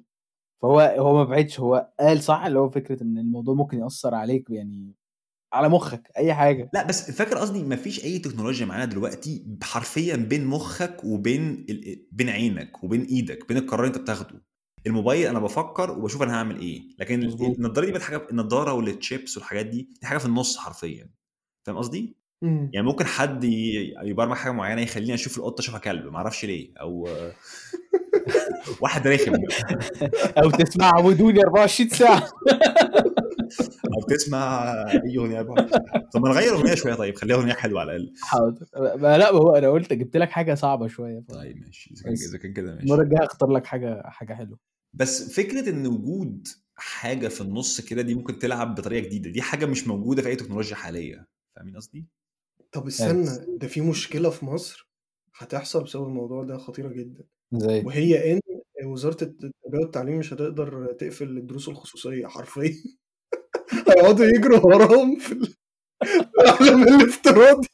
فهو 0.62 0.80
هو 0.80 1.14
ما 1.14 1.24
بعدش 1.24 1.60
هو 1.60 1.92
قال 2.00 2.24
صح 2.24 2.46
اللي 2.46 2.60
هو 2.60 2.70
فكرة 2.70 3.04
إن 3.04 3.18
الموضوع 3.18 3.56
ممكن 3.56 3.80
يأثر 3.80 4.16
عليك 4.16 4.50
يعني 4.50 4.94
على 5.54 5.70
مخك 5.70 6.12
أي 6.18 6.34
حاجة. 6.34 6.70
لا 6.74 6.88
بس 6.88 7.12
فاكر 7.12 7.38
قصدي 7.38 7.64
ما 7.64 7.76
فيش 7.76 8.04
أي 8.04 8.20
تكنولوجيا 8.20 8.66
معانا 8.66 8.86
دلوقتي 8.86 9.46
حرفيا 9.64 10.16
بين 10.16 10.46
مخك 10.46 11.04
وبين 11.04 11.66
ال... 11.70 12.06
بين 12.12 12.30
عينك 12.30 12.84
وبين 12.84 13.02
إيدك 13.02 13.48
بين 13.48 13.58
القرار 13.58 13.84
اللي 13.84 13.96
أنت 13.96 14.02
بتاخده. 14.02 14.42
الموبايل 14.88 15.28
أنا 15.28 15.40
بفكر 15.40 15.92
وبشوف 15.92 16.22
أنا 16.24 16.34
هعمل 16.36 16.60
إيه. 16.60 16.82
لكن. 17.00 17.24
النضارة 17.24 17.86
دي 17.86 17.92
بقت 17.92 18.02
حاجة 18.02 18.28
النضارة 18.32 18.74
والتشيبس 18.74 19.38
والحاجات 19.38 19.66
دي 19.66 19.90
دي 20.02 20.08
حاجة 20.08 20.18
في 20.18 20.26
النص 20.26 20.58
حرفيا. 20.58 21.10
فاهم 21.64 21.78
قصدي؟ 21.78 22.16
مم. 22.42 22.70
يعني 22.74 22.88
ممكن 22.88 23.06
حد 23.06 23.44
يبرمج 24.04 24.36
حاجة 24.38 24.52
معينة 24.52 24.82
يخليني 24.82 25.14
أشوف 25.14 25.38
القطة 25.38 25.62
اشوفها 25.62 25.80
كلب 25.80 26.06
ما 26.06 26.18
أعرفش 26.18 26.46
ليه 26.46 26.72
أو 26.82 27.08
واحد 28.82 29.08
رخم. 29.08 29.34
أو 30.44 30.50
تسمع 30.50 30.86
عودوني 30.96 31.42
24 31.42 31.90
ساعة. 31.90 32.30
أو 33.96 34.02
تسمع 34.10 34.72
أي 34.92 35.18
أغنية 35.18 35.40
24 35.40 35.70
ساعة. 35.70 36.10
طب 36.14 36.22
ما 36.22 36.30
نغير 36.30 36.54
أغنية 36.54 36.76
شوية 36.76 36.94
طيب 36.94 37.16
خليها 37.16 37.36
أغنية 37.36 37.54
حلوة 37.54 37.82
على 37.82 37.96
الأقل. 37.96 38.14
حاضر. 38.22 38.66
ما 38.76 39.18
لا 39.18 39.32
ما 39.32 39.40
هو 39.40 39.56
أنا 39.56 39.70
قلت 39.70 39.94
جبت 39.94 40.18
لك 40.18 40.30
حاجة 40.30 40.54
صعبة 40.54 40.88
شوية. 40.88 41.24
طيب 41.28 41.58
ماشي 41.58 41.94
إذا 41.94 42.04
كان 42.04 42.14
بس. 42.14 42.28
إذا 42.30 42.38
كان 42.38 42.54
كده 42.54 42.72
ماشي. 42.76 42.84
المرة 42.84 43.02
الجاية 43.04 43.26
اختار 43.26 43.52
لك 43.52 43.66
حاجة 43.66 44.02
حاجة 44.06 44.34
حلوة. 44.34 44.60
بس 44.94 45.34
فكرة 45.34 45.70
إن 45.70 45.88
وجود 45.88 46.48
حاجة 46.76 47.28
في 47.28 47.42
النص 47.42 47.82
كده 47.82 48.02
دي 48.02 48.16
ممكن 48.16 48.40
تلعب 48.40 48.76
بطريقة 48.76 49.06
جديدة 49.06 49.30
دي 49.30 49.42
حاجة 49.42 49.66
مش 49.66 49.88
موجودة 49.88 50.22
في 50.22 50.28
أي 50.28 50.36
تكنولوجيا 50.36 50.76
حالية. 50.76 51.28
فاهمين 51.56 51.76
قصدي؟ 51.76 52.06
طب 52.72 52.88
استنى 52.88 53.58
ده 53.58 53.68
في 53.68 53.82
مشكلة 53.82 54.30
في 54.30 54.46
مصر 54.46 54.90
هتحصل 55.36 55.84
بسبب 55.84 56.04
الموضوع 56.04 56.44
ده 56.44 56.58
خطيرة 56.58 56.88
جدا. 56.88 57.24
زي؟ 57.54 57.82
وهي 57.86 58.34
إن 58.34 58.40
وزارة 58.86 59.24
التربية 59.24 59.80
والتعليم 59.80 60.18
مش 60.18 60.34
هتقدر 60.34 60.94
تقفل 61.00 61.38
الدروس 61.38 61.70
الخصوصية 61.70 62.28
حرفيا. 62.28 62.74
هيقعدوا 63.90 64.26
يجروا 64.26 64.60
وراهم 64.60 65.20
في 65.20 65.32
ال- 65.32 65.54
في 66.06 66.62
العالم 66.62 66.84
الافتراضي. 66.84 67.68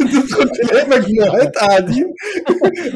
تدخل 0.00 0.48
تلاقي 0.50 0.88
مجموعات 1.00 1.56
قاعدين 1.56 2.14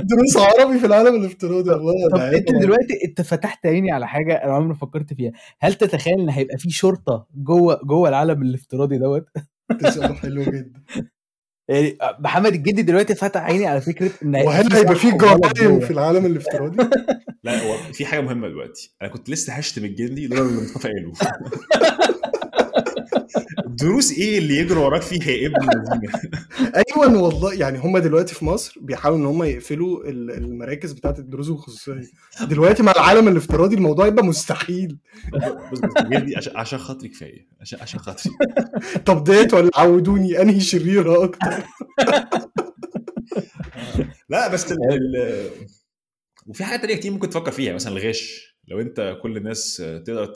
دروس 0.02 0.36
عربي 0.36 0.78
في 0.78 0.86
العالم 0.86 1.14
الافتراضي. 1.20 1.70
والله 1.70 2.08
طب 2.10 2.18
انت 2.18 2.50
دلوقتي 2.52 2.94
انت 3.08 3.20
فتحت 3.20 3.66
عيني 3.66 3.92
على 3.92 4.08
حاجة 4.08 4.34
أنا 4.44 4.52
عمري 4.52 4.68
ما 4.68 4.74
فكرت 4.74 5.14
فيها. 5.14 5.32
هل 5.60 5.74
تتخيل 5.74 6.20
ان 6.20 6.28
هيبقى 6.28 6.58
في 6.58 6.70
شرطة 6.70 7.26
جوه 7.34 7.80
جوه 7.84 8.08
العالم 8.08 8.42
الافتراضي 8.42 8.98
دوت؟ 8.98 9.26
ده 9.80 9.90
سؤال 9.90 10.16
حلو 10.16 10.42
جدا. 10.42 10.82
يعني 11.68 11.98
محمد 12.18 12.54
الجدي 12.54 12.82
دلوقتي 12.82 13.14
فتح 13.14 13.40
عيني 13.42 13.66
على 13.66 13.80
فكرة 13.80 14.10
إن 14.22 14.36
وهل 14.36 14.72
هيبقى 14.72 14.94
في 14.94 15.10
جوه. 15.10 15.80
في 15.80 15.90
العالم 15.90 16.26
الافتراضي؟ 16.26 16.76
لا 17.44 17.62
هو 17.62 17.92
في 17.92 18.06
حاجة 18.06 18.20
مهمة 18.20 18.48
دلوقتي 18.48 18.94
أنا 19.02 19.10
كنت 19.10 19.30
لسه 19.30 19.52
هشتم 19.52 19.84
الجندي 19.84 20.26
لولا 20.26 20.42
اللي 20.42 20.62
مصطفى 20.62 20.88
قاله 20.88 21.12
دروس 23.66 24.12
إيه 24.12 24.38
اللي 24.38 24.56
يجروا 24.56 24.84
وراك 24.84 25.02
فيها 25.02 25.30
يا 25.30 25.46
ابن 25.46 25.56
أيوه 26.96 27.22
والله 27.22 27.54
يعني 27.54 27.78
هم 27.78 27.98
دلوقتي 27.98 28.34
في 28.34 28.44
مصر 28.44 28.74
بيحاولوا 28.80 29.18
إن 29.20 29.26
هم 29.26 29.42
يقفلوا 29.42 30.04
ال- 30.08 30.30
المراكز 30.30 30.92
بتاعت 30.92 31.18
الدروس 31.18 31.48
الخصوصية. 31.48 32.02
دلوقتي 32.42 32.82
مع 32.82 32.92
العالم 32.92 33.28
الافتراضي 33.28 33.76
الموضوع 33.76 34.06
يبقى 34.06 34.24
مستحيل. 34.24 34.98
بص 35.72 35.80
الجندي 36.00 36.34
عشان 36.56 36.78
خاطري 36.78 37.08
كفاية 37.08 37.48
عشان 37.60 37.78
عشان 37.80 38.00
خاطري. 38.00 38.32
طب 39.06 39.24
ديت 39.24 39.54
ولا 39.54 39.70
عودوني 39.74 40.42
أنهي 40.42 40.60
شريرة 40.60 41.24
أكتر؟ 41.24 41.50
لا 44.28 44.48
بس 44.48 44.72
ال... 44.72 44.78
ال... 44.92 45.50
وفي 46.46 46.64
حاجات 46.64 46.80
تانية 46.80 46.94
كتير 46.94 47.12
ممكن 47.12 47.30
تفكر 47.30 47.50
فيها 47.50 47.72
مثلا 47.74 47.92
الغش. 47.92 48.56
لو 48.68 48.80
أنت 48.80 49.18
كل 49.22 49.36
الناس 49.36 49.76
تقدر. 49.76 50.34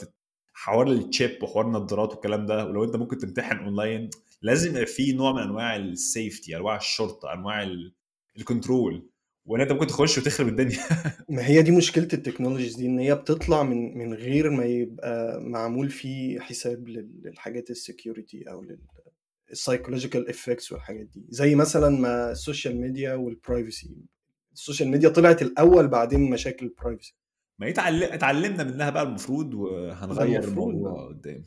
حوار 0.62 0.92
ال 0.92 1.02
chip 1.02 1.42
وحوار 1.42 1.66
النظارات 1.66 2.12
والكلام 2.12 2.46
ده 2.46 2.64
ولو 2.66 2.84
انت 2.84 2.96
ممكن 2.96 3.18
تمتحن 3.18 3.56
اونلاين 3.56 4.10
لازم 4.42 4.70
يبقى 4.70 4.86
في 4.86 5.12
نوع 5.12 5.32
من 5.32 5.42
أنواع 5.42 5.76
ال 5.76 5.88
safety 5.88 6.56
أنواع 6.56 6.76
الشرطة 6.76 7.32
أنواع 7.32 7.62
ال... 7.62 7.94
ال 8.38 8.47
control 8.47 9.10
وإن 9.44 9.60
انت 9.60 9.72
ممكن 9.72 9.86
تخش 9.86 10.18
وتخرب 10.18 10.48
الدنيا. 10.48 10.78
ما 11.28 11.46
هي 11.46 11.62
دي 11.62 11.70
مشكلة 11.70 12.08
ال 12.12 12.17
technologies 12.17 12.76
دي 12.76 12.86
إن 12.86 12.98
هي 12.98 13.14
بتطلع 13.14 13.62
من 13.62 13.98
من 13.98 14.14
غير 14.14 14.50
ما 14.50 14.64
يبقى 14.64 15.40
معمول 15.40 15.90
فيه 15.90 16.40
حساب 16.40 16.88
لل- 16.88 17.20
للحاجات 17.24 17.70
ال 17.70 17.79
security 17.79 18.44
أو 18.50 18.64
لل 19.50 19.61
psychological 19.61 20.28
effects 20.28 20.72
والحاجات 20.72 21.06
دي. 21.06 21.24
زي 21.28 21.54
مثلا 21.54 21.88
ما 22.00 22.30
السوشيال 22.30 22.80
ميديا 22.80 23.14
وال 23.14 23.33
privacy 23.33 23.96
السوشيال 24.52 24.88
ميديا 24.88 25.08
طلعت 25.08 25.42
الأول 25.42 25.88
بعدين 25.88 26.30
مشاكل 26.30 26.66
ال 26.66 26.72
privacy 26.72 27.14
ما 27.60 27.66
يتعلم... 27.66 28.12
اتعلمنا 28.12 28.64
منها 28.64 28.90
بقى 28.90 29.02
المفروض 29.02 29.54
وهنغير 29.54 30.42
المفروض 30.44 30.68
الموضوع 30.68 30.92
بقى. 30.92 31.08
قدام. 31.08 31.44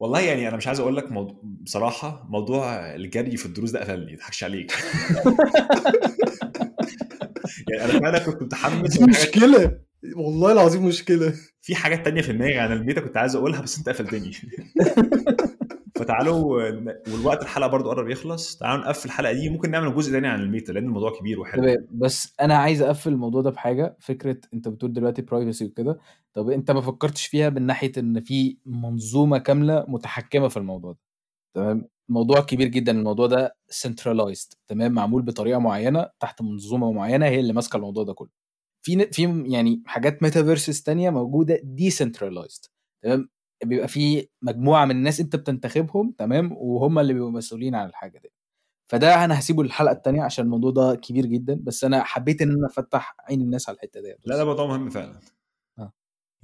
والله 0.00 0.20
يعني 0.20 0.48
أنا 0.48 0.56
مش 0.56 0.66
عايز 0.66 0.80
أقول 0.80 0.96
لك 0.96 1.12
موضوع 1.12 1.40
بصراحة 1.44 2.26
موضوع 2.30 2.94
الجري 2.94 3.36
في 3.36 3.46
الدروس 3.46 3.70
ده 3.70 3.80
قفلني 3.80 4.06
ما 4.12 4.14
أضحكش 4.14 4.44
عليك. 4.44 4.72
يعني 7.70 7.84
أنا 7.84 8.00
فعلا 8.00 8.18
كنت 8.18 8.42
متحمس 8.42 9.00
مشكلة. 9.02 9.80
والله 10.16 10.52
العظيم 10.52 10.86
مشكلة. 10.86 11.34
في 11.62 11.74
حاجات 11.74 12.04
تانية 12.04 12.22
في 12.22 12.32
دماغي 12.32 12.58
عن 12.58 12.72
الميتا 12.72 13.00
كنت 13.00 13.16
عايز 13.16 13.36
أقولها 13.36 13.60
بس 13.60 13.78
أنت 13.78 13.88
قفلتني. 13.88 14.30
فتعالوا 15.98 16.62
والوقت 17.08 17.42
الحلقة 17.42 17.68
برضو 17.68 17.88
قرب 17.90 18.08
يخلص 18.10 18.56
تعالوا 18.58 18.84
نقفل 18.84 19.08
الحلقة 19.08 19.32
دي 19.32 19.48
ممكن 19.50 19.70
نعمل 19.70 19.94
جزء 19.94 20.12
تاني 20.12 20.28
عن 20.28 20.40
الميتا 20.40 20.72
لأن 20.72 20.84
الموضوع 20.84 21.18
كبير 21.18 21.40
وحلو. 21.40 21.62
تمام 21.62 21.86
بس 21.90 22.34
أنا 22.40 22.54
عايز 22.56 22.82
أقفل 22.82 23.12
الموضوع 23.12 23.42
ده 23.42 23.50
بحاجة 23.50 23.96
فكرة 24.00 24.40
أنت 24.54 24.68
بتقول 24.68 24.92
دلوقتي 24.92 25.22
privacy 25.22 25.64
وكده 25.64 25.98
طب 26.34 26.50
أنت 26.50 26.70
ما 26.70 26.80
فكرتش 26.80 27.26
فيها 27.26 27.50
من 27.50 27.62
ناحية 27.62 27.92
إن 27.98 28.20
في 28.20 28.58
منظومة 28.66 29.38
كاملة 29.38 29.84
متحكمة 29.88 30.48
في 30.48 30.56
الموضوع 30.56 30.92
ده؟ 30.92 30.98
تمام 31.54 31.88
موضوع 32.08 32.40
كبير 32.40 32.68
جدا 32.68 32.92
الموضوع 32.92 33.26
ده 33.26 33.56
centralized 33.86 34.54
تمام 34.68 34.92
معمول 34.92 35.22
بطريقة 35.22 35.58
معينة 35.58 36.08
تحت 36.20 36.42
منظومة 36.42 36.92
معينة 36.92 37.26
هي 37.26 37.40
اللي 37.40 37.52
ماسكة 37.52 37.76
الموضوع 37.76 38.04
ده 38.04 38.12
كله. 38.14 38.28
في 38.82 39.06
في 39.12 39.44
يعني 39.46 39.82
حاجات 39.86 40.22
metaverses 40.22 40.82
تانية 40.82 41.10
موجودة 41.10 41.56
decentralized 41.56 42.68
تمام 43.04 43.28
بيبقى 43.64 43.88
في 43.88 44.28
مجموعة 44.42 44.84
من 44.84 44.90
الناس 44.90 45.20
انت 45.20 45.36
بتنتخبهم 45.36 46.14
تمام؟ 46.18 46.52
وهم 46.52 46.98
اللي 46.98 47.12
بيبقوا 47.14 47.30
مسؤولين 47.30 47.74
عن 47.74 47.88
الحاجة 47.88 48.18
دي. 48.18 48.32
فده 48.90 49.24
أنا 49.24 49.38
هسيبه 49.38 49.62
للحلقة 49.64 49.92
التانية 49.92 50.22
عشان 50.22 50.44
الموضوع 50.44 50.70
ده 50.70 50.94
كبير 50.94 51.26
جدا 51.26 51.60
بس 51.62 51.84
أنا 51.84 52.02
حبيت 52.04 52.42
إن 52.42 52.50
أنا 52.50 52.66
أفتح 52.66 53.16
عين 53.28 53.40
الناس 53.40 53.68
على 53.68 53.76
الحتة 53.76 54.00
ديت. 54.00 54.18
لا 54.24 54.36
ده 54.36 54.44
موضوع 54.44 54.66
مهم 54.66 54.90
فعلا. 54.90 55.20
آه. 55.78 55.92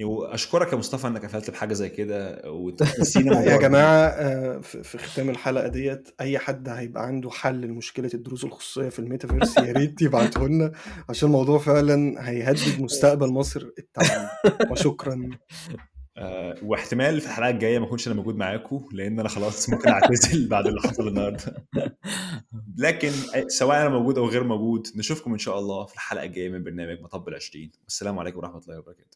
وأشكرك 0.05 0.73
يا 0.73 0.79
مصطفى 0.79 1.07
إنك 1.07 1.25
قفلت 1.25 1.51
بحاجة 1.51 1.73
زي 1.73 1.89
كده 1.89 2.43
وتنسينا 2.51 3.43
يا 3.53 3.57
جماعة 3.57 4.07
آه، 4.07 4.59
في 4.59 4.83
في 4.83 4.99
ختام 4.99 5.31
الحلقة 5.31 5.69
ديت 5.69 6.09
أي 6.21 6.39
حد 6.39 6.69
هيبقى 6.69 7.07
عنده 7.07 7.31
حل 7.31 7.61
لمشكلة 7.61 8.11
الدروس 8.15 8.45
الخصوصية 8.45 8.89
في 8.89 8.99
الميتافيرس 8.99 9.57
يا 9.57 9.73
ريت 9.73 10.03
يبعته 10.03 10.49
لنا 10.49 10.73
عشان 11.09 11.29
الموضوع 11.29 11.59
فعلا 11.59 12.29
هيهدد 12.31 12.81
مستقبل 12.81 13.29
مصر 13.33 13.71
التعليم 13.79 14.29
وشكرا. 14.71 15.31
آه، 16.17 16.55
واحتمال 16.63 17.21
في 17.21 17.27
الحلقة 17.27 17.51
الجاية 17.51 17.79
ما 17.79 17.87
أكونش 17.87 18.07
أنا 18.07 18.17
موجود 18.17 18.37
معاكم 18.37 18.89
لأن 18.93 19.21
أنا 19.21 19.29
خلاص 19.29 19.71
ممكن 19.71 19.89
أعتزل 19.89 20.49
بعد 20.53 20.67
اللي 20.67 20.81
حصل 20.81 21.09
النهارده. 21.09 21.67
لكن 22.79 23.11
سواء 23.49 23.81
أنا 23.81 23.89
موجود 23.89 24.19
أو 24.19 24.27
غير 24.29 24.45
موجود 24.45 24.87
نشوفكم 24.97 25.33
إن 25.33 25.39
شاء 25.39 25.59
الله 25.59 25.87
في 25.87 25.95
الحلقة 25.95 26.25
الجاية 26.25 26.49
من 26.49 26.63
برنامج 26.63 27.01
مطب 27.01 27.29
العشرين. 27.29 27.73
والسلام 27.85 28.19
عليكم 28.19 28.39
ورحمة 28.39 28.59
الله 28.59 28.79
وبركاته. 28.79 29.11